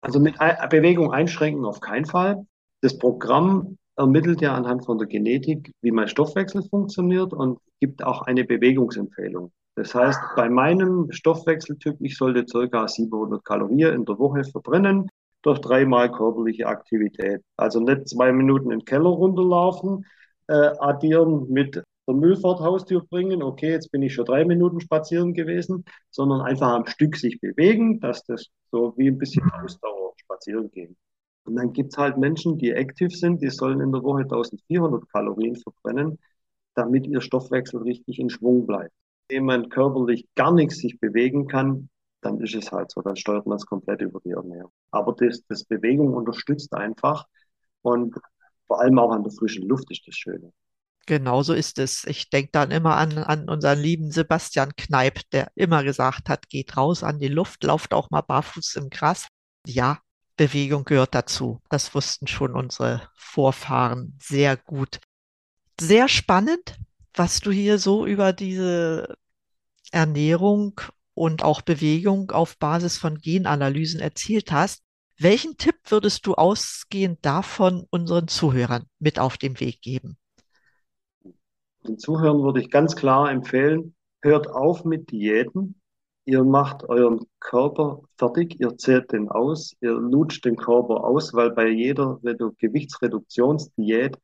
also 0.00 0.20
mit 0.20 0.36
Bewegung 0.70 1.12
einschränken 1.12 1.64
auf 1.64 1.80
keinen 1.80 2.06
Fall. 2.06 2.46
Das 2.80 2.98
Programm 2.98 3.76
ermittelt 3.96 4.40
ja 4.40 4.54
anhand 4.54 4.84
von 4.84 4.98
der 4.98 5.08
Genetik, 5.08 5.72
wie 5.82 5.90
mein 5.90 6.08
Stoffwechsel 6.08 6.62
funktioniert 6.62 7.32
und 7.32 7.58
gibt 7.80 8.04
auch 8.04 8.22
eine 8.22 8.44
Bewegungsempfehlung. 8.44 9.50
Das 9.74 9.94
heißt, 9.94 10.20
bei 10.36 10.48
meinem 10.48 11.10
Stoffwechseltyp, 11.10 11.96
ich 12.00 12.16
sollte 12.16 12.44
circa 12.48 12.86
700 12.86 13.44
Kalorien 13.44 13.94
in 13.94 14.04
der 14.04 14.18
Woche 14.18 14.44
verbrennen 14.44 15.08
durch 15.42 15.60
dreimal 15.60 16.10
körperliche 16.10 16.66
Aktivität. 16.66 17.42
Also 17.56 17.80
nicht 17.80 18.08
zwei 18.08 18.32
Minuten 18.32 18.70
in 18.70 18.80
den 18.80 18.84
Keller 18.84 19.10
runterlaufen, 19.10 20.04
äh, 20.48 20.70
addieren 20.80 21.46
mit 21.48 21.82
der 22.08 22.14
Müllfahrt 22.14 22.60
Haustür 22.60 23.04
bringen, 23.04 23.42
okay, 23.42 23.70
jetzt 23.70 23.92
bin 23.92 24.02
ich 24.02 24.14
schon 24.14 24.24
drei 24.24 24.44
Minuten 24.44 24.80
spazieren 24.80 25.34
gewesen, 25.34 25.84
sondern 26.10 26.40
einfach 26.40 26.68
am 26.68 26.86
Stück 26.86 27.16
sich 27.16 27.38
bewegen, 27.40 28.00
dass 28.00 28.24
das 28.24 28.46
so 28.72 28.94
wie 28.96 29.08
ein 29.08 29.18
bisschen 29.18 29.48
Ausdauer 29.52 30.14
spazieren 30.16 30.70
gehen. 30.70 30.96
Und 31.44 31.56
dann 31.56 31.72
gibt 31.72 31.92
es 31.92 31.98
halt 31.98 32.16
Menschen, 32.18 32.58
die 32.58 32.74
aktiv 32.74 33.14
sind, 33.14 33.42
die 33.42 33.50
sollen 33.50 33.80
in 33.80 33.92
der 33.92 34.02
Woche 34.02 34.22
1400 34.22 35.08
Kalorien 35.10 35.56
verbrennen, 35.56 36.18
damit 36.74 37.06
ihr 37.06 37.20
Stoffwechsel 37.20 37.82
richtig 37.82 38.18
in 38.18 38.30
Schwung 38.30 38.66
bleibt. 38.66 38.92
Wenn 39.28 39.44
man 39.44 39.68
körperlich 39.68 40.26
gar 40.34 40.52
nichts 40.52 40.78
sich 40.78 40.98
bewegen 41.00 41.46
kann, 41.46 41.90
dann 42.22 42.40
ist 42.40 42.54
es 42.54 42.72
halt 42.72 42.90
so, 42.90 43.02
dann 43.02 43.16
steuert 43.16 43.46
man 43.46 43.56
es 43.56 43.66
komplett 43.66 44.00
über 44.00 44.20
die 44.24 44.30
Ernährung. 44.30 44.72
Aber 44.90 45.14
das, 45.14 45.42
das 45.48 45.64
Bewegung 45.64 46.14
unterstützt 46.14 46.72
einfach 46.74 47.26
und 47.82 48.16
vor 48.66 48.80
allem 48.80 48.98
auch 48.98 49.12
an 49.12 49.22
der 49.22 49.32
frischen 49.32 49.68
Luft 49.68 49.90
ist 49.90 50.06
das 50.06 50.16
Schöne. 50.16 50.52
Genau 51.08 51.42
so 51.42 51.54
ist 51.54 51.78
es. 51.78 52.04
Ich 52.04 52.28
denke 52.28 52.50
dann 52.52 52.70
immer 52.70 52.98
an, 52.98 53.16
an 53.16 53.48
unseren 53.48 53.78
lieben 53.78 54.10
Sebastian 54.10 54.76
Kneip, 54.76 55.22
der 55.30 55.50
immer 55.54 55.82
gesagt 55.82 56.28
hat, 56.28 56.50
geht 56.50 56.76
raus 56.76 57.02
an 57.02 57.18
die 57.18 57.28
Luft, 57.28 57.64
lauft 57.64 57.94
auch 57.94 58.10
mal 58.10 58.20
barfuß 58.20 58.76
im 58.76 58.90
Gras. 58.90 59.26
Ja, 59.66 60.00
Bewegung 60.36 60.84
gehört 60.84 61.14
dazu. 61.14 61.62
Das 61.70 61.94
wussten 61.94 62.26
schon 62.26 62.54
unsere 62.54 63.08
Vorfahren 63.14 64.18
sehr 64.20 64.58
gut. 64.58 65.00
Sehr 65.80 66.08
spannend, 66.08 66.78
was 67.14 67.40
du 67.40 67.50
hier 67.50 67.78
so 67.78 68.04
über 68.04 68.34
diese 68.34 69.16
Ernährung 69.90 70.78
und 71.14 71.42
auch 71.42 71.62
Bewegung 71.62 72.32
auf 72.32 72.58
Basis 72.58 72.98
von 72.98 73.16
Genanalysen 73.16 74.00
erzielt 74.00 74.52
hast. 74.52 74.82
Welchen 75.16 75.56
Tipp 75.56 75.76
würdest 75.86 76.26
du 76.26 76.34
ausgehend 76.34 77.24
davon 77.24 77.86
unseren 77.88 78.28
Zuhörern 78.28 78.84
mit 78.98 79.18
auf 79.18 79.38
den 79.38 79.58
Weg 79.58 79.80
geben? 79.80 80.17
Den 81.88 81.98
Zuhörern 81.98 82.42
würde 82.42 82.60
ich 82.60 82.70
ganz 82.70 82.94
klar 82.94 83.30
empfehlen, 83.30 83.94
hört 84.22 84.48
auf 84.50 84.84
mit 84.84 85.10
Diäten. 85.10 85.80
Ihr 86.24 86.44
macht 86.44 86.84
euren 86.88 87.20
Körper 87.40 88.02
fertig, 88.16 88.60
ihr 88.60 88.76
zehrt 88.76 89.12
den 89.12 89.30
aus, 89.30 89.74
ihr 89.80 89.92
lutscht 89.92 90.44
den 90.44 90.56
Körper 90.56 91.02
aus, 91.04 91.32
weil 91.32 91.50
bei 91.52 91.68
jeder 91.68 92.20
Gewichtsreduktionsdiät 92.22 94.18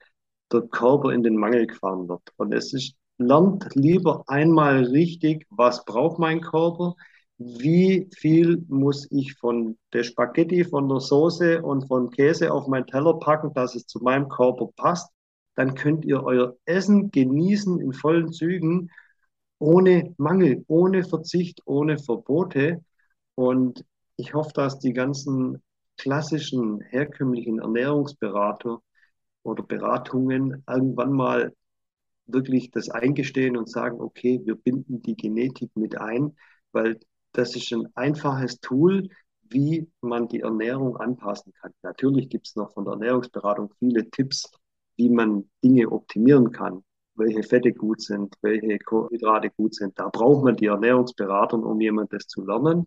der 0.53 0.63
Körper 0.63 1.11
in 1.11 1.23
den 1.23 1.37
Mangel 1.37 1.67
gefahren 1.67 2.09
wird. 2.09 2.23
Und 2.37 2.53
es 2.53 2.75
ist, 2.75 2.95
lernt 3.17 3.75
lieber 3.75 4.25
einmal 4.27 4.85
richtig, 4.85 5.47
was 5.49 5.85
braucht 5.87 6.19
mein 6.19 6.43
Körper, 6.43 6.95
wie 7.39 8.09
viel 8.17 8.65
muss 8.69 9.11
ich 9.11 9.35
von 9.35 9.79
der 9.93 10.03
Spaghetti, 10.05 10.65
von 10.65 10.89
der 10.89 11.01
Soße 11.01 11.63
und 11.63 11.89
von 11.89 12.11
Käse 12.11 12.53
auf 12.53 12.69
meinen 12.69 12.87
Teller 12.87 13.19
packen, 13.19 13.53
dass 13.55 13.75
es 13.75 13.87
zu 13.87 14.01
meinem 14.01 14.29
Körper 14.29 14.69
passt. 14.77 15.14
Dann 15.55 15.75
könnt 15.75 16.05
ihr 16.05 16.23
euer 16.23 16.57
Essen 16.65 17.11
genießen 17.11 17.81
in 17.81 17.93
vollen 17.93 18.33
Zügen, 18.33 18.91
ohne 19.59 20.15
Mangel, 20.19 20.65
ohne 20.69 21.05
Verzicht, 21.05 21.63
ohne 21.65 21.99
Verbote. 21.99 22.85
Und 23.35 23.85
ich 24.17 24.35
hoffe, 24.35 24.53
dass 24.55 24.79
die 24.79 24.93
ganzen 24.93 25.63
klassischen, 25.97 26.81
herkömmlichen 26.81 27.61
Ernährungsberater 27.61 28.81
oder 29.43 29.63
Beratungen 29.63 30.65
irgendwann 30.69 31.13
mal 31.13 31.53
wirklich 32.27 32.71
das 32.71 32.91
eingestehen 32.91 33.57
und 33.57 33.71
sagen, 33.71 34.01
okay, 34.01 34.41
wir 34.45 34.57
binden 34.57 35.03
die 35.03 35.17
Genetik 35.17 35.71
mit 35.75 35.99
ein, 35.99 36.37
weil 36.73 36.99
das 37.33 37.55
ist 37.55 37.73
ein 37.73 37.89
einfaches 37.95 38.61
Tool, 38.61 39.09
wie 39.43 39.87
man 40.01 40.29
die 40.29 40.41
Ernährung 40.41 40.97
anpassen 40.97 41.53
kann. 41.61 41.73
Natürlich 41.83 42.29
gibt 42.29 42.49
es 42.49 42.57
noch 42.57 42.73
von 42.73 42.85
der 42.85 42.95
Ernährungsberatung 42.95 43.73
viele 43.79 44.09
Tipps, 44.11 44.51
wie 44.97 45.09
man 45.11 45.49
Dinge 45.63 45.91
optimieren 45.91 46.53
kann, 46.53 46.83
welche 47.15 47.43
Fette 47.43 47.73
gut 47.73 48.01
sind, 48.03 48.35
welche 48.43 48.79
Kohlenhydrate 48.79 49.51
gut 49.51 49.75
sind. 49.75 49.99
Da 49.99 50.09
braucht 50.09 50.45
man 50.45 50.57
die 50.57 50.67
Ernährungsberatung, 50.67 51.65
um 51.65 51.81
jemand 51.81 52.13
das 52.13 52.27
zu 52.27 52.45
lernen. 52.45 52.87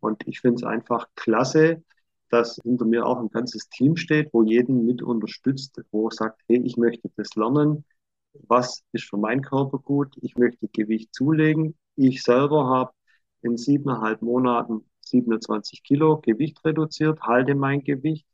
Und 0.00 0.26
ich 0.26 0.40
finde 0.40 0.56
es 0.56 0.64
einfach 0.64 1.08
klasse, 1.14 1.82
dass 2.30 2.58
hinter 2.62 2.84
mir 2.84 3.06
auch 3.06 3.20
ein 3.20 3.30
ganzes 3.30 3.68
Team 3.68 3.96
steht, 3.96 4.30
wo 4.32 4.42
jeden 4.42 4.84
mit 4.86 5.02
unterstützt, 5.02 5.80
wo 5.90 6.10
sagt, 6.10 6.42
hey, 6.48 6.60
ich 6.64 6.76
möchte 6.76 7.10
das 7.16 7.34
lernen. 7.36 7.84
Was 8.48 8.82
ist 8.92 9.04
für 9.08 9.16
meinen 9.16 9.42
Körper 9.42 9.78
gut? 9.78 10.16
Ich 10.20 10.36
möchte 10.36 10.68
Gewicht 10.68 11.14
zulegen. 11.14 11.76
Ich 11.96 12.22
selber 12.22 12.66
habe 12.66 12.92
in 13.42 13.56
siebeneinhalb 13.56 14.22
Monaten 14.22 14.84
27 15.02 15.82
Kilo 15.82 16.20
Gewicht 16.20 16.64
reduziert, 16.64 17.20
halte 17.22 17.54
mein 17.54 17.82
Gewicht 17.84 18.26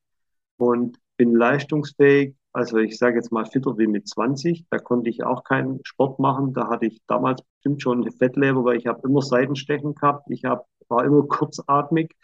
und 0.56 0.98
bin 1.16 1.34
leistungsfähig. 1.34 2.34
Also 2.52 2.78
ich 2.78 2.98
sage 2.98 3.16
jetzt 3.16 3.30
mal 3.32 3.46
fitter 3.46 3.78
wie 3.78 3.86
mit 3.86 4.08
20. 4.08 4.66
Da 4.70 4.78
konnte 4.78 5.08
ich 5.10 5.22
auch 5.22 5.44
keinen 5.44 5.80
Sport 5.84 6.18
machen. 6.18 6.52
Da 6.52 6.68
hatte 6.68 6.86
ich 6.86 7.00
damals 7.06 7.42
bestimmt 7.42 7.82
schon 7.82 8.02
eine 8.02 8.12
Fettleber, 8.12 8.64
weil 8.64 8.76
ich 8.78 8.86
habe 8.86 9.06
immer 9.06 9.22
Seitenstechen 9.22 9.94
gehabt. 9.94 10.28
Ich 10.30 10.44
hab, 10.44 10.66
war 10.88 11.04
immer 11.04 11.22
kurzatmig. 11.26 12.14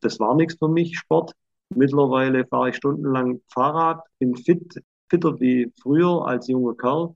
Das 0.00 0.20
war 0.20 0.34
nichts 0.34 0.56
für 0.58 0.68
mich, 0.68 0.98
Sport. 0.98 1.32
Mittlerweile 1.70 2.46
fahre 2.46 2.70
ich 2.70 2.76
stundenlang 2.76 3.40
Fahrrad, 3.52 4.02
bin 4.18 4.36
fit, 4.36 4.82
fitter 5.08 5.40
wie 5.40 5.72
früher 5.82 6.26
als 6.26 6.48
junger 6.48 6.74
Kerl. 6.76 7.14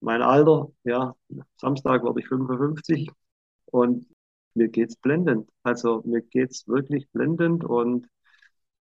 Mein 0.00 0.22
Alter, 0.22 0.70
ja, 0.84 1.14
Samstag 1.56 2.04
werde 2.04 2.20
ich 2.20 2.28
55 2.28 3.10
und 3.66 4.06
mir 4.54 4.68
geht's 4.68 4.96
blendend. 4.96 5.48
Also 5.62 6.02
mir 6.04 6.22
geht's 6.22 6.66
wirklich 6.68 7.08
blendend 7.12 7.64
und 7.64 8.06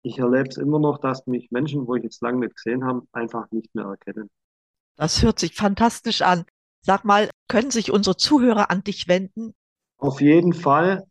ich 0.02 0.20
erlebe 0.20 0.50
es 0.50 0.58
immer 0.58 0.80
noch, 0.80 1.00
dass 1.00 1.28
mich 1.28 1.52
Menschen, 1.52 1.88
wo 1.88 1.96
ich 1.96 2.04
jetzt 2.04 2.22
lange 2.22 2.40
nicht 2.40 2.56
gesehen 2.56 2.86
habe, 2.86 3.04
einfach 3.12 3.50
nicht 3.52 3.74
mehr 3.76 3.86
erkennen. 3.86 4.30
Das 4.96 5.22
hört 5.22 5.40
sich 5.40 5.56
fantastisch 5.56 6.22
an. 6.22 6.46
Sag 6.82 7.06
mal, 7.06 7.30
können 7.48 7.72
sich 7.72 7.92
unsere 7.92 8.18
Zuhörer 8.18 8.72
an 8.72 8.84
dich 8.84 9.08
wenden? 9.08 9.54
Auf 9.98 10.22
jeden 10.22 10.54
Fall 10.54 11.06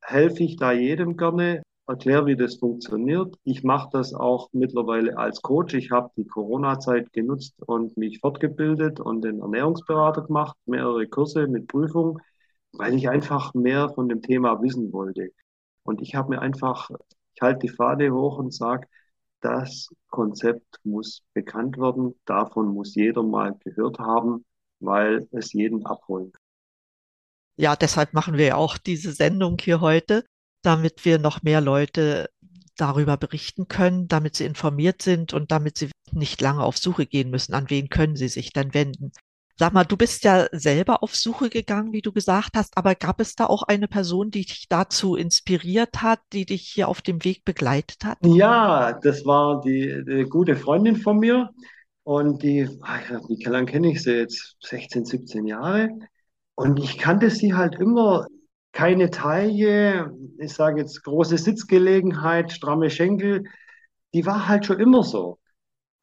helfe 0.00 0.44
ich 0.44 0.56
da 0.56 0.72
jedem 0.72 1.16
gerne, 1.16 1.62
erkläre, 1.86 2.26
wie 2.26 2.36
das 2.36 2.56
funktioniert. 2.56 3.34
Ich 3.44 3.64
mache 3.64 3.88
das 3.92 4.14
auch 4.14 4.48
mittlerweile 4.52 5.16
als 5.16 5.42
Coach. 5.42 5.74
Ich 5.74 5.90
habe 5.90 6.10
die 6.16 6.26
Corona-Zeit 6.26 7.12
genutzt 7.12 7.54
und 7.66 7.96
mich 7.96 8.20
fortgebildet 8.20 9.00
und 9.00 9.22
den 9.22 9.40
Ernährungsberater 9.40 10.22
gemacht, 10.22 10.56
mehrere 10.66 11.06
Kurse 11.08 11.46
mit 11.46 11.66
Prüfung 11.66 12.20
weil 12.72 12.94
ich 12.94 13.08
einfach 13.08 13.54
mehr 13.54 13.88
von 13.90 14.08
dem 14.08 14.22
Thema 14.22 14.62
wissen 14.62 14.92
wollte. 14.92 15.30
Und 15.82 16.02
ich 16.02 16.14
habe 16.14 16.30
mir 16.30 16.40
einfach, 16.40 16.90
ich 17.38 17.42
halte 17.42 17.68
die 17.68 17.68
Fahne 17.68 18.12
hoch 18.12 18.38
und 18.38 18.52
sage, 18.52 18.88
das 19.40 19.90
Konzept 20.08 20.80
muss 20.82 21.22
bekannt 21.34 21.78
werden, 21.78 22.18
davon 22.24 22.66
muss 22.74 22.96
jeder 22.96 23.22
mal 23.22 23.54
gehört 23.64 24.00
haben, 24.00 24.44
weil 24.80 25.28
es 25.30 25.52
jeden 25.52 25.86
abholen 25.86 26.32
kann. 26.32 26.42
Ja, 27.56 27.76
deshalb 27.76 28.12
machen 28.12 28.38
wir 28.38 28.56
auch 28.56 28.76
diese 28.76 29.12
Sendung 29.12 29.56
hier 29.60 29.80
heute, 29.80 30.24
damit 30.64 31.04
wir 31.04 31.20
noch 31.20 31.42
mehr 31.42 31.60
Leute 31.60 32.28
darüber 32.76 33.16
berichten 33.16 33.68
können, 33.68 34.08
damit 34.08 34.34
sie 34.34 34.44
informiert 34.44 35.00
sind 35.02 35.32
und 35.32 35.52
damit 35.52 35.78
sie 35.78 35.92
nicht 36.10 36.40
lange 36.40 36.64
auf 36.64 36.76
Suche 36.76 37.06
gehen 37.06 37.30
müssen. 37.30 37.54
An 37.54 37.70
wen 37.70 37.88
können 37.88 38.16
sie 38.16 38.28
sich 38.28 38.52
dann 38.52 38.74
wenden? 38.74 39.12
Sag 39.60 39.72
mal, 39.72 39.82
du 39.82 39.96
bist 39.96 40.22
ja 40.22 40.46
selber 40.52 41.02
auf 41.02 41.16
Suche 41.16 41.50
gegangen, 41.50 41.92
wie 41.92 42.00
du 42.00 42.12
gesagt 42.12 42.50
hast, 42.54 42.76
aber 42.76 42.94
gab 42.94 43.20
es 43.20 43.34
da 43.34 43.46
auch 43.46 43.64
eine 43.64 43.88
Person, 43.88 44.30
die 44.30 44.44
dich 44.44 44.66
dazu 44.68 45.16
inspiriert 45.16 46.00
hat, 46.00 46.20
die 46.32 46.46
dich 46.46 46.68
hier 46.68 46.86
auf 46.86 47.02
dem 47.02 47.24
Weg 47.24 47.44
begleitet 47.44 48.04
hat? 48.04 48.18
Ja, 48.24 48.92
das 48.92 49.26
war 49.26 49.60
die, 49.60 50.04
die 50.06 50.22
gute 50.28 50.54
Freundin 50.54 50.94
von 50.94 51.18
mir 51.18 51.50
und 52.04 52.44
die, 52.44 52.68
wie 52.68 53.44
lange 53.44 53.66
kenne 53.66 53.90
ich 53.90 54.02
sie 54.04 54.12
jetzt? 54.12 54.56
16, 54.60 55.04
17 55.04 55.44
Jahre. 55.44 55.88
Und 56.54 56.78
ich 56.78 56.96
kannte 56.96 57.28
sie 57.28 57.54
halt 57.54 57.74
immer, 57.74 58.26
keine 58.70 59.10
Taille, 59.10 60.12
ich 60.38 60.52
sage 60.52 60.82
jetzt 60.82 61.02
große 61.02 61.36
Sitzgelegenheit, 61.36 62.52
stramme 62.52 62.90
Schenkel. 62.90 63.42
Die 64.14 64.24
war 64.24 64.46
halt 64.46 64.66
schon 64.66 64.78
immer 64.78 65.02
so. 65.02 65.40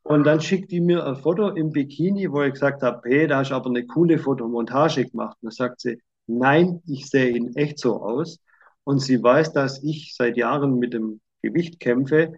Und 0.05 0.23
dann 0.23 0.39
schickt 0.39 0.71
die 0.71 0.81
mir 0.81 1.03
ein 1.03 1.15
Foto 1.15 1.49
im 1.49 1.71
Bikini, 1.71 2.31
wo 2.31 2.43
ich 2.43 2.53
gesagt 2.53 2.83
habe, 2.83 3.01
hey, 3.09 3.25
da 3.25 3.39
hast 3.39 3.49
du 3.49 3.55
aber 3.55 3.71
eine 3.71 3.87
coole 3.87 4.19
Fotomontage 4.19 5.05
gemacht. 5.05 5.35
Und 5.41 5.47
dann 5.47 5.51
sagt 5.51 5.81
sie, 5.81 5.99
nein, 6.27 6.83
ich 6.85 7.09
sehe 7.09 7.35
in 7.35 7.55
echt 7.55 7.79
so 7.79 8.03
aus. 8.03 8.39
Und 8.83 8.99
sie 8.99 9.23
weiß, 9.23 9.53
dass 9.53 9.81
ich 9.83 10.13
seit 10.15 10.37
Jahren 10.37 10.77
mit 10.77 10.93
dem 10.93 11.21
Gewicht 11.41 11.79
kämpfe. 11.79 12.33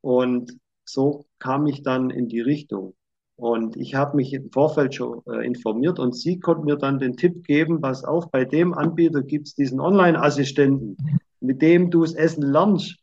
Und 0.00 0.56
so 0.86 1.26
kam 1.38 1.66
ich 1.66 1.82
dann 1.82 2.08
in 2.08 2.28
die 2.28 2.40
Richtung. 2.40 2.94
Und 3.36 3.76
ich 3.76 3.94
habe 3.94 4.16
mich 4.16 4.32
im 4.32 4.50
Vorfeld 4.50 4.94
schon 4.94 5.20
äh, 5.26 5.44
informiert 5.44 5.98
und 5.98 6.16
sie 6.16 6.40
konnte 6.40 6.64
mir 6.64 6.76
dann 6.76 6.98
den 6.98 7.18
Tipp 7.18 7.44
geben, 7.44 7.82
pass 7.82 8.04
auf, 8.04 8.30
bei 8.30 8.46
dem 8.46 8.72
Anbieter 8.72 9.22
gibt 9.22 9.48
es 9.48 9.54
diesen 9.54 9.80
Online-Assistenten, 9.80 10.96
mit 11.40 11.60
dem 11.60 11.90
du 11.90 12.04
das 12.04 12.14
Essen 12.14 12.50
lernst. 12.50 13.01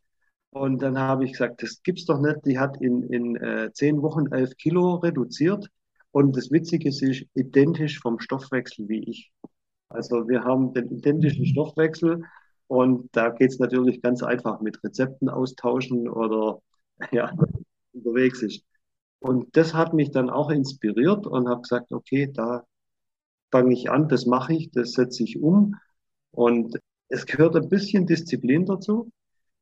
Und 0.52 0.82
dann 0.82 0.98
habe 0.98 1.26
ich 1.26 1.34
gesagt, 1.34 1.62
das 1.62 1.82
gibt's 1.84 2.06
doch 2.06 2.20
nicht. 2.20 2.38
Die 2.46 2.58
hat 2.60 2.82
in, 2.82 3.04
in 3.04 3.36
äh, 3.36 3.72
zehn 3.74 4.02
Wochen 4.02 4.32
elf 4.32 4.56
Kilo 4.58 4.96
reduziert. 4.96 5.70
Und 6.12 6.36
das 6.36 6.52
Witzige 6.52 6.90
ist, 6.90 7.02
ist 7.04 7.26
identisch 7.36 8.00
vom 8.00 8.20
Stoffwechsel 8.20 8.90
wie 8.90 9.04
ich. 9.04 9.32
Also 9.90 10.28
wir 10.28 10.44
haben 10.44 10.74
den 10.74 10.90
identischen 10.90 11.46
Stoffwechsel 11.46 12.24
und 12.68 13.10
da 13.14 13.30
geht's 13.30 13.60
natürlich 13.60 14.02
ganz 14.02 14.22
einfach 14.24 14.62
mit 14.62 14.84
Rezepten 14.84 15.30
austauschen 15.30 16.08
oder 16.08 16.62
ja, 17.12 17.32
unterwegs 17.94 18.42
ist. 18.44 18.64
Und 19.20 19.56
das 19.58 19.74
hat 19.74 19.94
mich 19.94 20.12
dann 20.12 20.30
auch 20.30 20.50
inspiriert 20.50 21.28
und 21.28 21.50
habe 21.50 21.62
gesagt, 21.62 21.92
okay, 21.92 22.32
da 22.32 22.64
fange 23.52 23.74
ich 23.74 23.90
an, 23.90 24.08
das 24.08 24.26
mache 24.26 24.54
ich, 24.54 24.72
das 24.72 24.92
setze 24.94 25.24
ich 25.24 25.40
um. 25.42 25.76
Und 26.32 26.80
es 27.10 27.26
gehört 27.26 27.56
ein 27.56 27.70
bisschen 27.70 28.06
Disziplin 28.06 28.66
dazu. 28.66 29.12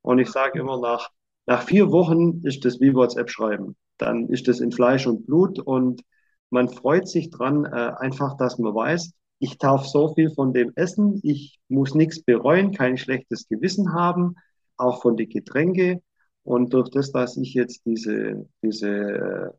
Und 0.07 0.19
ich 0.19 0.29
sage 0.31 0.59
immer, 0.59 0.79
nach, 0.79 1.09
nach 1.47 1.63
vier 1.63 1.91
Wochen 1.91 2.39
ist 2.45 2.63
das 2.63 2.79
wie 2.79 2.93
WhatsApp 2.93 3.29
schreiben. 3.29 3.75
Dann 3.97 4.29
ist 4.29 4.47
das 4.47 4.61
in 4.61 4.71
Fleisch 4.71 5.05
und 5.05 5.25
Blut 5.25 5.59
und 5.59 6.01
man 6.49 6.69
freut 6.69 7.09
sich 7.09 7.29
dran, 7.29 7.65
äh, 7.65 7.91
einfach, 7.97 8.37
dass 8.37 8.57
man 8.57 8.73
weiß, 8.73 9.11
ich 9.39 9.57
darf 9.57 9.85
so 9.85 10.13
viel 10.13 10.31
von 10.33 10.53
dem 10.53 10.71
essen, 10.75 11.19
ich 11.23 11.59
muss 11.67 11.93
nichts 11.93 12.23
bereuen, 12.23 12.71
kein 12.71 12.97
schlechtes 12.97 13.49
Gewissen 13.49 13.91
haben, 13.91 14.35
auch 14.77 15.01
von 15.01 15.17
den 15.17 15.27
Getränke. 15.27 16.01
Und 16.43 16.73
durch 16.73 16.89
das, 16.89 17.11
dass 17.11 17.35
ich 17.35 17.53
jetzt 17.53 17.81
diese, 17.85 18.47
diese 18.63 18.87
äh, 18.89 19.49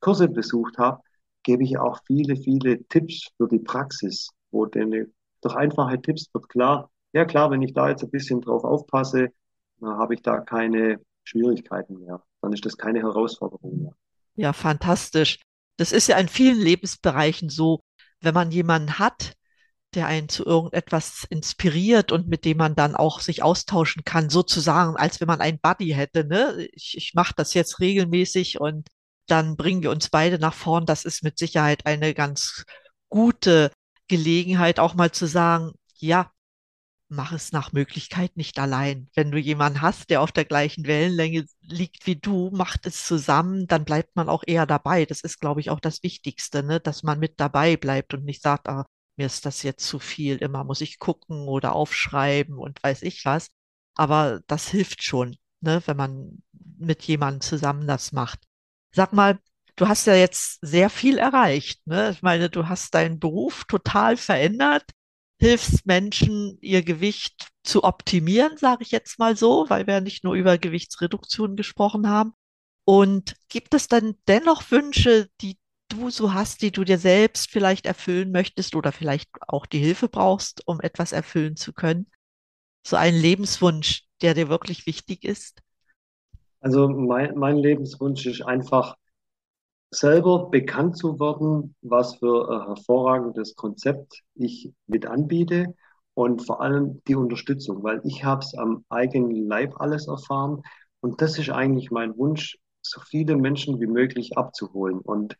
Kurse 0.00 0.28
besucht 0.28 0.78
habe, 0.78 1.02
gebe 1.42 1.64
ich 1.64 1.76
auch 1.76 2.00
viele, 2.06 2.36
viele 2.36 2.82
Tipps 2.84 3.28
für 3.36 3.46
die 3.46 3.58
Praxis, 3.58 4.30
wo 4.52 4.64
denn 4.64 5.12
durch 5.42 5.54
einfache 5.54 6.00
Tipps 6.00 6.32
wird 6.32 6.48
klar, 6.48 6.90
ja 7.12 7.26
klar, 7.26 7.50
wenn 7.50 7.60
ich 7.60 7.74
da 7.74 7.90
jetzt 7.90 8.02
ein 8.04 8.10
bisschen 8.10 8.40
drauf 8.40 8.64
aufpasse, 8.64 9.32
habe 9.82 10.14
ich 10.14 10.22
da 10.22 10.40
keine 10.40 11.00
Schwierigkeiten 11.24 11.98
mehr. 11.98 12.22
Dann 12.40 12.52
ist 12.52 12.64
das 12.64 12.76
keine 12.76 13.00
Herausforderung 13.00 13.82
mehr. 13.82 13.92
Ja, 14.34 14.52
fantastisch. 14.52 15.40
Das 15.76 15.92
ist 15.92 16.08
ja 16.08 16.18
in 16.18 16.28
vielen 16.28 16.58
Lebensbereichen 16.58 17.48
so, 17.48 17.82
wenn 18.20 18.34
man 18.34 18.50
jemanden 18.50 18.98
hat, 18.98 19.34
der 19.94 20.06
einen 20.06 20.28
zu 20.28 20.44
irgendetwas 20.44 21.24
inspiriert 21.30 22.12
und 22.12 22.28
mit 22.28 22.44
dem 22.44 22.58
man 22.58 22.74
dann 22.74 22.94
auch 22.94 23.20
sich 23.20 23.42
austauschen 23.42 24.04
kann, 24.04 24.28
sozusagen, 24.28 24.96
als 24.96 25.20
wenn 25.20 25.28
man 25.28 25.40
einen 25.40 25.60
Buddy 25.60 25.90
hätte. 25.90 26.24
Ne? 26.24 26.68
Ich, 26.72 26.96
ich 26.96 27.14
mache 27.14 27.32
das 27.36 27.54
jetzt 27.54 27.80
regelmäßig 27.80 28.60
und 28.60 28.88
dann 29.26 29.56
bringen 29.56 29.82
wir 29.82 29.90
uns 29.90 30.10
beide 30.10 30.38
nach 30.38 30.54
vorn. 30.54 30.86
Das 30.86 31.04
ist 31.04 31.22
mit 31.22 31.38
Sicherheit 31.38 31.86
eine 31.86 32.14
ganz 32.14 32.64
gute 33.08 33.70
Gelegenheit, 34.08 34.78
auch 34.78 34.94
mal 34.94 35.12
zu 35.12 35.26
sagen, 35.26 35.72
ja, 35.96 36.30
mach 37.08 37.32
es 37.32 37.52
nach 37.52 37.72
Möglichkeit 37.72 38.36
nicht 38.36 38.58
allein. 38.58 39.08
Wenn 39.14 39.30
du 39.30 39.38
jemanden 39.38 39.80
hast, 39.80 40.10
der 40.10 40.20
auf 40.20 40.32
der 40.32 40.44
gleichen 40.44 40.86
Wellenlänge 40.86 41.46
liegt 41.62 42.06
wie 42.06 42.16
du, 42.16 42.50
macht 42.52 42.86
es 42.86 43.06
zusammen, 43.06 43.66
dann 43.66 43.84
bleibt 43.84 44.14
man 44.14 44.28
auch 44.28 44.44
eher 44.46 44.66
dabei. 44.66 45.06
Das 45.06 45.22
ist, 45.22 45.40
glaube 45.40 45.60
ich, 45.60 45.70
auch 45.70 45.80
das 45.80 46.02
Wichtigste, 46.02 46.62
ne? 46.62 46.80
dass 46.80 47.02
man 47.02 47.18
mit 47.18 47.40
dabei 47.40 47.76
bleibt 47.76 48.14
und 48.14 48.24
nicht 48.24 48.42
sagt, 48.42 48.68
ah, 48.68 48.86
mir 49.16 49.26
ist 49.26 49.46
das 49.46 49.62
jetzt 49.62 49.86
zu 49.86 49.98
viel, 49.98 50.36
immer 50.36 50.64
muss 50.64 50.80
ich 50.80 50.98
gucken 50.98 51.48
oder 51.48 51.74
aufschreiben 51.74 52.58
und 52.58 52.82
weiß 52.82 53.02
ich 53.02 53.24
was. 53.24 53.48
Aber 53.94 54.40
das 54.46 54.68
hilft 54.68 55.02
schon, 55.02 55.36
ne? 55.60 55.82
wenn 55.86 55.96
man 55.96 56.42
mit 56.78 57.02
jemandem 57.04 57.40
zusammen 57.40 57.86
das 57.86 58.12
macht. 58.12 58.40
Sag 58.94 59.12
mal, 59.12 59.38
du 59.76 59.88
hast 59.88 60.06
ja 60.06 60.14
jetzt 60.14 60.58
sehr 60.62 60.90
viel 60.90 61.18
erreicht. 61.18 61.86
Ne? 61.86 62.10
Ich 62.10 62.22
meine, 62.22 62.50
du 62.50 62.68
hast 62.68 62.94
deinen 62.94 63.18
Beruf 63.18 63.64
total 63.64 64.16
verändert 64.16 64.84
hilfst 65.38 65.86
Menschen, 65.86 66.58
ihr 66.60 66.82
Gewicht 66.82 67.48
zu 67.62 67.84
optimieren, 67.84 68.56
sage 68.56 68.82
ich 68.82 68.90
jetzt 68.90 69.18
mal 69.18 69.36
so, 69.36 69.66
weil 69.68 69.86
wir 69.86 69.94
ja 69.94 70.00
nicht 70.00 70.24
nur 70.24 70.34
über 70.34 70.58
Gewichtsreduktion 70.58 71.56
gesprochen 71.56 72.08
haben. 72.08 72.32
Und 72.84 73.36
gibt 73.48 73.74
es 73.74 73.88
dann 73.88 74.14
dennoch 74.26 74.70
Wünsche, 74.70 75.28
die 75.40 75.58
du 75.88 76.10
so 76.10 76.32
hast, 76.32 76.62
die 76.62 76.72
du 76.72 76.84
dir 76.84 76.98
selbst 76.98 77.50
vielleicht 77.50 77.86
erfüllen 77.86 78.32
möchtest 78.32 78.74
oder 78.74 78.92
vielleicht 78.92 79.28
auch 79.46 79.66
die 79.66 79.78
Hilfe 79.78 80.08
brauchst, 80.08 80.66
um 80.66 80.80
etwas 80.80 81.12
erfüllen 81.12 81.56
zu 81.56 81.72
können? 81.72 82.10
So 82.86 82.96
ein 82.96 83.14
Lebenswunsch, 83.14 84.04
der 84.22 84.34
dir 84.34 84.48
wirklich 84.48 84.86
wichtig 84.86 85.24
ist? 85.24 85.60
Also 86.60 86.88
mein, 86.88 87.36
mein 87.36 87.56
Lebenswunsch 87.56 88.26
ist 88.26 88.42
einfach, 88.42 88.96
selber 89.90 90.50
bekannt 90.50 90.96
zu 90.96 91.18
werden, 91.18 91.74
was 91.82 92.16
für 92.16 92.50
ein 92.50 92.66
hervorragendes 92.66 93.54
Konzept 93.54 94.22
ich 94.34 94.72
mit 94.86 95.06
anbiete 95.06 95.74
und 96.14 96.44
vor 96.44 96.60
allem 96.60 97.02
die 97.08 97.14
Unterstützung, 97.14 97.82
weil 97.82 98.00
ich 98.04 98.24
habe 98.24 98.42
es 98.42 98.54
am 98.54 98.84
eigenen 98.88 99.48
Leib 99.48 99.80
alles 99.80 100.08
erfahren 100.08 100.62
und 101.00 101.22
das 101.22 101.38
ist 101.38 101.50
eigentlich 101.50 101.90
mein 101.90 102.16
Wunsch, 102.16 102.58
so 102.82 103.00
viele 103.00 103.36
Menschen 103.36 103.80
wie 103.80 103.86
möglich 103.86 104.36
abzuholen. 104.36 104.98
Und 104.98 105.36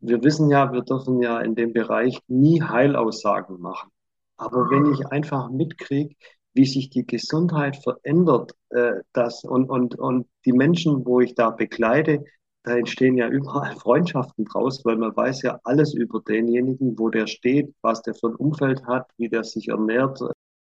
wir 0.00 0.22
wissen 0.22 0.50
ja, 0.50 0.72
wir 0.72 0.82
dürfen 0.82 1.20
ja 1.20 1.40
in 1.40 1.54
dem 1.54 1.72
Bereich 1.72 2.18
nie 2.28 2.62
Heilaussagen 2.62 3.60
machen. 3.60 3.90
Aber 4.36 4.70
wenn 4.70 4.92
ich 4.92 5.06
einfach 5.06 5.50
mitkriege, 5.50 6.14
wie 6.54 6.66
sich 6.66 6.90
die 6.90 7.06
Gesundheit 7.06 7.76
verändert, 7.76 8.52
äh, 8.70 9.02
das 9.12 9.44
und, 9.44 9.68
und, 9.68 9.96
und 9.96 10.26
die 10.44 10.52
Menschen, 10.52 11.04
wo 11.04 11.20
ich 11.20 11.34
da 11.34 11.50
begleite, 11.50 12.24
da 12.62 12.76
entstehen 12.76 13.16
ja 13.16 13.28
überall 13.28 13.76
Freundschaften 13.76 14.44
draus, 14.44 14.84
weil 14.84 14.96
man 14.96 15.16
weiß 15.16 15.42
ja 15.42 15.60
alles 15.64 15.94
über 15.94 16.20
denjenigen, 16.20 16.98
wo 16.98 17.08
der 17.08 17.26
steht, 17.26 17.74
was 17.82 18.02
der 18.02 18.14
für 18.14 18.28
ein 18.28 18.36
Umfeld 18.36 18.84
hat, 18.86 19.10
wie 19.16 19.28
der 19.28 19.44
sich 19.44 19.68
ernährt, 19.68 20.20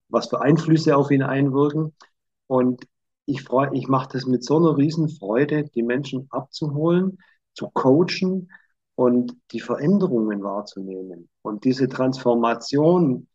was 0.08 0.28
für 0.28 0.40
Einflüsse 0.40 0.96
auf 0.96 1.10
ihn 1.10 1.22
einwirken. 1.22 1.94
Und 2.46 2.86
ich 3.26 3.42
freue, 3.42 3.70
ich 3.74 3.88
mache 3.88 4.08
das 4.12 4.26
mit 4.26 4.44
so 4.44 4.56
einer 4.56 4.76
Riesenfreude, 4.76 5.64
die 5.64 5.82
Menschen 5.82 6.28
abzuholen, 6.30 7.18
zu 7.54 7.70
coachen 7.70 8.50
und 8.94 9.36
die 9.52 9.60
Veränderungen 9.60 10.42
wahrzunehmen. 10.42 11.28
Und 11.42 11.64
diese 11.64 11.88
Transformation, 11.88 13.28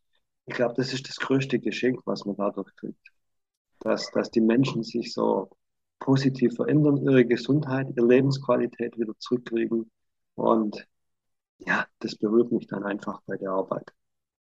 ich 0.45 0.55
glaube, 0.55 0.75
das 0.77 0.93
ist 0.93 1.07
das 1.09 1.17
größte 1.17 1.59
Geschenk, 1.59 2.01
was 2.05 2.25
man 2.25 2.35
dadurch 2.35 2.73
kriegt. 2.75 3.11
Dass, 3.79 4.11
dass 4.11 4.29
die 4.31 4.41
Menschen 4.41 4.83
sich 4.83 5.11
so 5.13 5.49
positiv 6.01 6.55
verändern, 6.55 6.97
ihre 6.97 7.25
Gesundheit, 7.25 7.87
ihre 7.95 8.07
Lebensqualität 8.07 8.97
wieder 8.99 9.17
zurückkriegen. 9.19 9.89
Und 10.35 10.85
ja, 11.59 11.85
das 11.99 12.15
berührt 12.15 12.51
mich 12.51 12.67
dann 12.67 12.83
einfach 12.83 13.21
bei 13.25 13.37
der 13.37 13.51
Arbeit. 13.51 13.93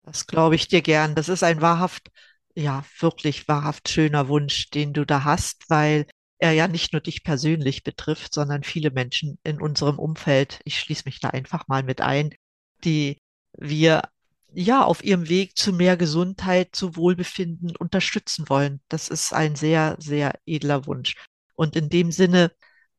Das 0.02 0.26
glaube 0.26 0.56
ich 0.56 0.68
dir 0.68 0.82
gern. 0.82 1.14
Das 1.14 1.30
ist 1.30 1.42
ein 1.42 1.62
wahrhaft, 1.62 2.10
ja, 2.54 2.84
wirklich 2.98 3.48
wahrhaft 3.48 3.88
schöner 3.88 4.28
Wunsch, 4.28 4.68
den 4.70 4.92
du 4.92 5.06
da 5.06 5.24
hast, 5.24 5.70
weil 5.70 6.06
er 6.38 6.52
ja 6.52 6.68
nicht 6.68 6.92
nur 6.92 7.00
dich 7.00 7.24
persönlich 7.24 7.84
betrifft, 7.84 8.34
sondern 8.34 8.64
viele 8.64 8.90
Menschen 8.90 9.38
in 9.44 9.60
unserem 9.60 9.98
Umfeld. 9.98 10.60
Ich 10.64 10.78
schließe 10.78 11.04
mich 11.06 11.20
da 11.20 11.30
einfach 11.30 11.68
mal 11.68 11.84
mit 11.84 12.00
ein, 12.00 12.34
die 12.84 13.18
wir 13.56 14.02
ja 14.52 14.84
auf 14.84 15.04
ihrem 15.04 15.28
Weg 15.28 15.56
zu 15.56 15.72
mehr 15.72 15.96
Gesundheit, 15.96 16.70
zu 16.72 16.96
Wohlbefinden 16.96 17.76
unterstützen 17.76 18.48
wollen. 18.48 18.80
Das 18.88 19.08
ist 19.08 19.32
ein 19.32 19.56
sehr, 19.56 19.96
sehr 20.00 20.34
edler 20.46 20.86
Wunsch. 20.86 21.14
Und 21.54 21.76
in 21.76 21.88
dem 21.88 22.10
Sinne 22.10 22.52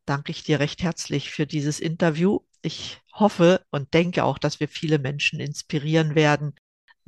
danke 0.06 0.32
ich 0.32 0.44
dir 0.44 0.60
recht 0.60 0.84
herzlich 0.84 1.32
für 1.32 1.46
dieses 1.48 1.80
Interview. 1.80 2.40
Ich 2.62 3.02
hoffe 3.14 3.66
und 3.72 3.94
denke 3.94 4.24
auch, 4.24 4.38
dass 4.38 4.60
wir 4.60 4.68
viele 4.68 5.00
Menschen 5.00 5.40
inspirieren 5.40 6.16
werden, 6.16 6.54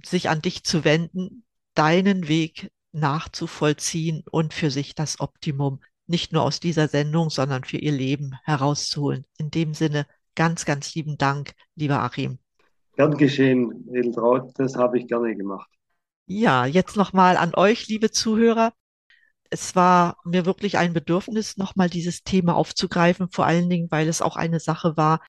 sich 0.03 0.29
an 0.29 0.41
dich 0.41 0.63
zu 0.63 0.83
wenden, 0.83 1.43
deinen 1.73 2.27
Weg 2.27 2.71
nachzuvollziehen 2.91 4.23
und 4.29 4.53
für 4.53 4.71
sich 4.71 4.95
das 4.95 5.19
Optimum 5.19 5.79
nicht 6.07 6.31
nur 6.31 6.43
aus 6.43 6.60
dieser 6.60 6.88
Sendung, 6.88 7.29
sondern 7.29 7.63
für 7.63 7.77
ihr 7.77 7.91
Leben 7.91 8.33
herauszuholen. 8.43 9.25
In 9.38 9.51
dem 9.51 9.73
Sinne 9.73 10.07
ganz, 10.36 10.65
ganz 10.65 10.95
lieben 10.95 11.17
Dank, 11.17 11.53
lieber 11.75 11.99
Achim. 12.01 12.39
Gern 12.95 13.17
geschehen, 13.17 13.88
Edeltraut, 13.93 14.51
das 14.55 14.75
habe 14.75 14.97
ich 14.97 15.07
gerne 15.07 15.36
gemacht. 15.36 15.69
Ja, 16.25 16.65
jetzt 16.65 16.95
nochmal 16.95 17.38
an 17.38 17.53
euch, 17.55 17.88
liebe 17.88 18.12
Zuhörer 18.12 18.73
es 19.49 19.75
war 19.75 20.17
mir 20.25 20.45
wirklich 20.45 20.77
ein 20.77 20.93
Bedürfnis, 20.93 21.57
nochmal 21.57 21.89
dieses 21.89 22.23
Thema 22.23 22.55
aufzugreifen, 22.55 23.29
vor 23.31 23.45
allen 23.45 23.69
Dingen, 23.69 23.91
weil 23.91 24.07
es 24.07 24.21
auch 24.21 24.36
eine 24.36 24.60
Sache 24.60 24.97
war, 24.97 25.25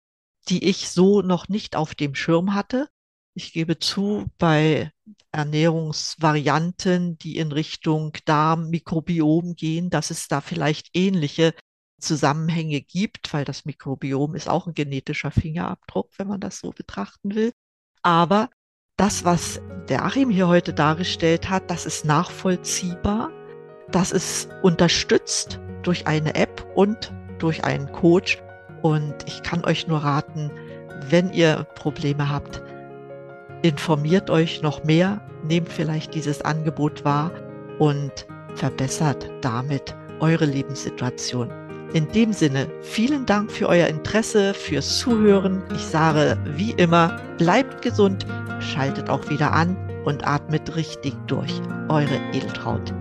die 0.49 0.65
ich 0.65 0.89
so 0.89 1.23
noch 1.23 1.49
nicht 1.49 1.77
auf 1.77 1.95
dem 1.95 2.15
Schirm 2.15 2.55
hatte. 2.55 2.89
Ich 3.35 3.53
gebe 3.53 3.79
zu, 3.79 4.27
bei 4.39 4.93
Ernährungsvarianten, 5.31 7.19
die 7.19 7.37
in 7.37 7.53
Richtung 7.53 8.13
Darm-Mikrobiom 8.25 9.55
gehen, 9.55 9.91
dass 9.91 10.11
es 10.11 10.29
da 10.29 10.41
vielleicht 10.41 10.89
ähnliche 10.95 11.55
Zusammenhänge 12.01 12.81
gibt, 12.81 13.33
weil 13.33 13.45
das 13.45 13.65
Mikrobiom 13.65 14.35
ist 14.35 14.49
auch 14.49 14.67
ein 14.67 14.75
genetischer 14.75 15.31
Fingerabdruck, 15.31 16.11
wenn 16.17 16.29
man 16.29 16.41
das 16.41 16.61
so 16.61 16.71
betrachten 16.71 17.35
will. 17.35 17.53
Aber 18.03 18.51
das, 18.97 19.25
was 19.25 19.61
der 19.89 20.05
Achim 20.05 20.31
hier 20.31 20.49
heute 20.49 20.73
dargestellt 20.75 21.49
hat, 21.51 21.71
das 21.71 21.87
ist 21.87 22.05
nachvollziehbar 22.05 23.31
das 23.91 24.13
ist 24.13 24.49
unterstützt 24.63 25.61
durch 25.83 26.07
eine 26.07 26.35
App 26.35 26.67
und 26.75 27.13
durch 27.39 27.65
einen 27.65 27.91
Coach. 27.93 28.39
Und 28.83 29.15
ich 29.27 29.43
kann 29.43 29.65
euch 29.65 29.89
nur 29.89 29.99
raten, 29.99 30.51
wenn 31.09 31.33
ihr 31.33 31.67
Probleme 31.75 32.29
habt, 32.31 32.63
informiert 33.63 34.31
euch 34.31 34.63
noch 34.63 34.85
mehr, 34.85 35.21
nehmt 35.45 35.69
vielleicht 35.69 36.15
dieses 36.15 36.43
Angebot 36.43 37.05
wahr 37.05 37.31
und 37.79 38.27
verbessert 38.55 39.29
damit 39.41 39.95
eure 40.21 40.45
Lebenssituation. 40.45 41.51
In 41.95 42.07
dem 42.13 42.33
Sinne, 42.33 42.69
vielen 42.83 43.25
Dank 43.25 43.51
für 43.51 43.69
euer 43.69 43.87
Interesse, 43.87 44.53
fürs 44.53 44.99
Zuhören. 44.99 45.63
Ich 45.75 45.87
sage 45.87 46.37
wie 46.45 46.73
immer, 46.73 47.19
bleibt 47.39 47.81
gesund, 47.83 48.27
schaltet 48.61 49.09
auch 49.09 49.29
wieder 49.31 49.53
an 49.53 49.77
und 50.05 50.27
atmet 50.27 50.77
richtig 50.77 51.15
durch. 51.27 51.61
Eure 51.89 52.21
Edeltraut. 52.33 52.93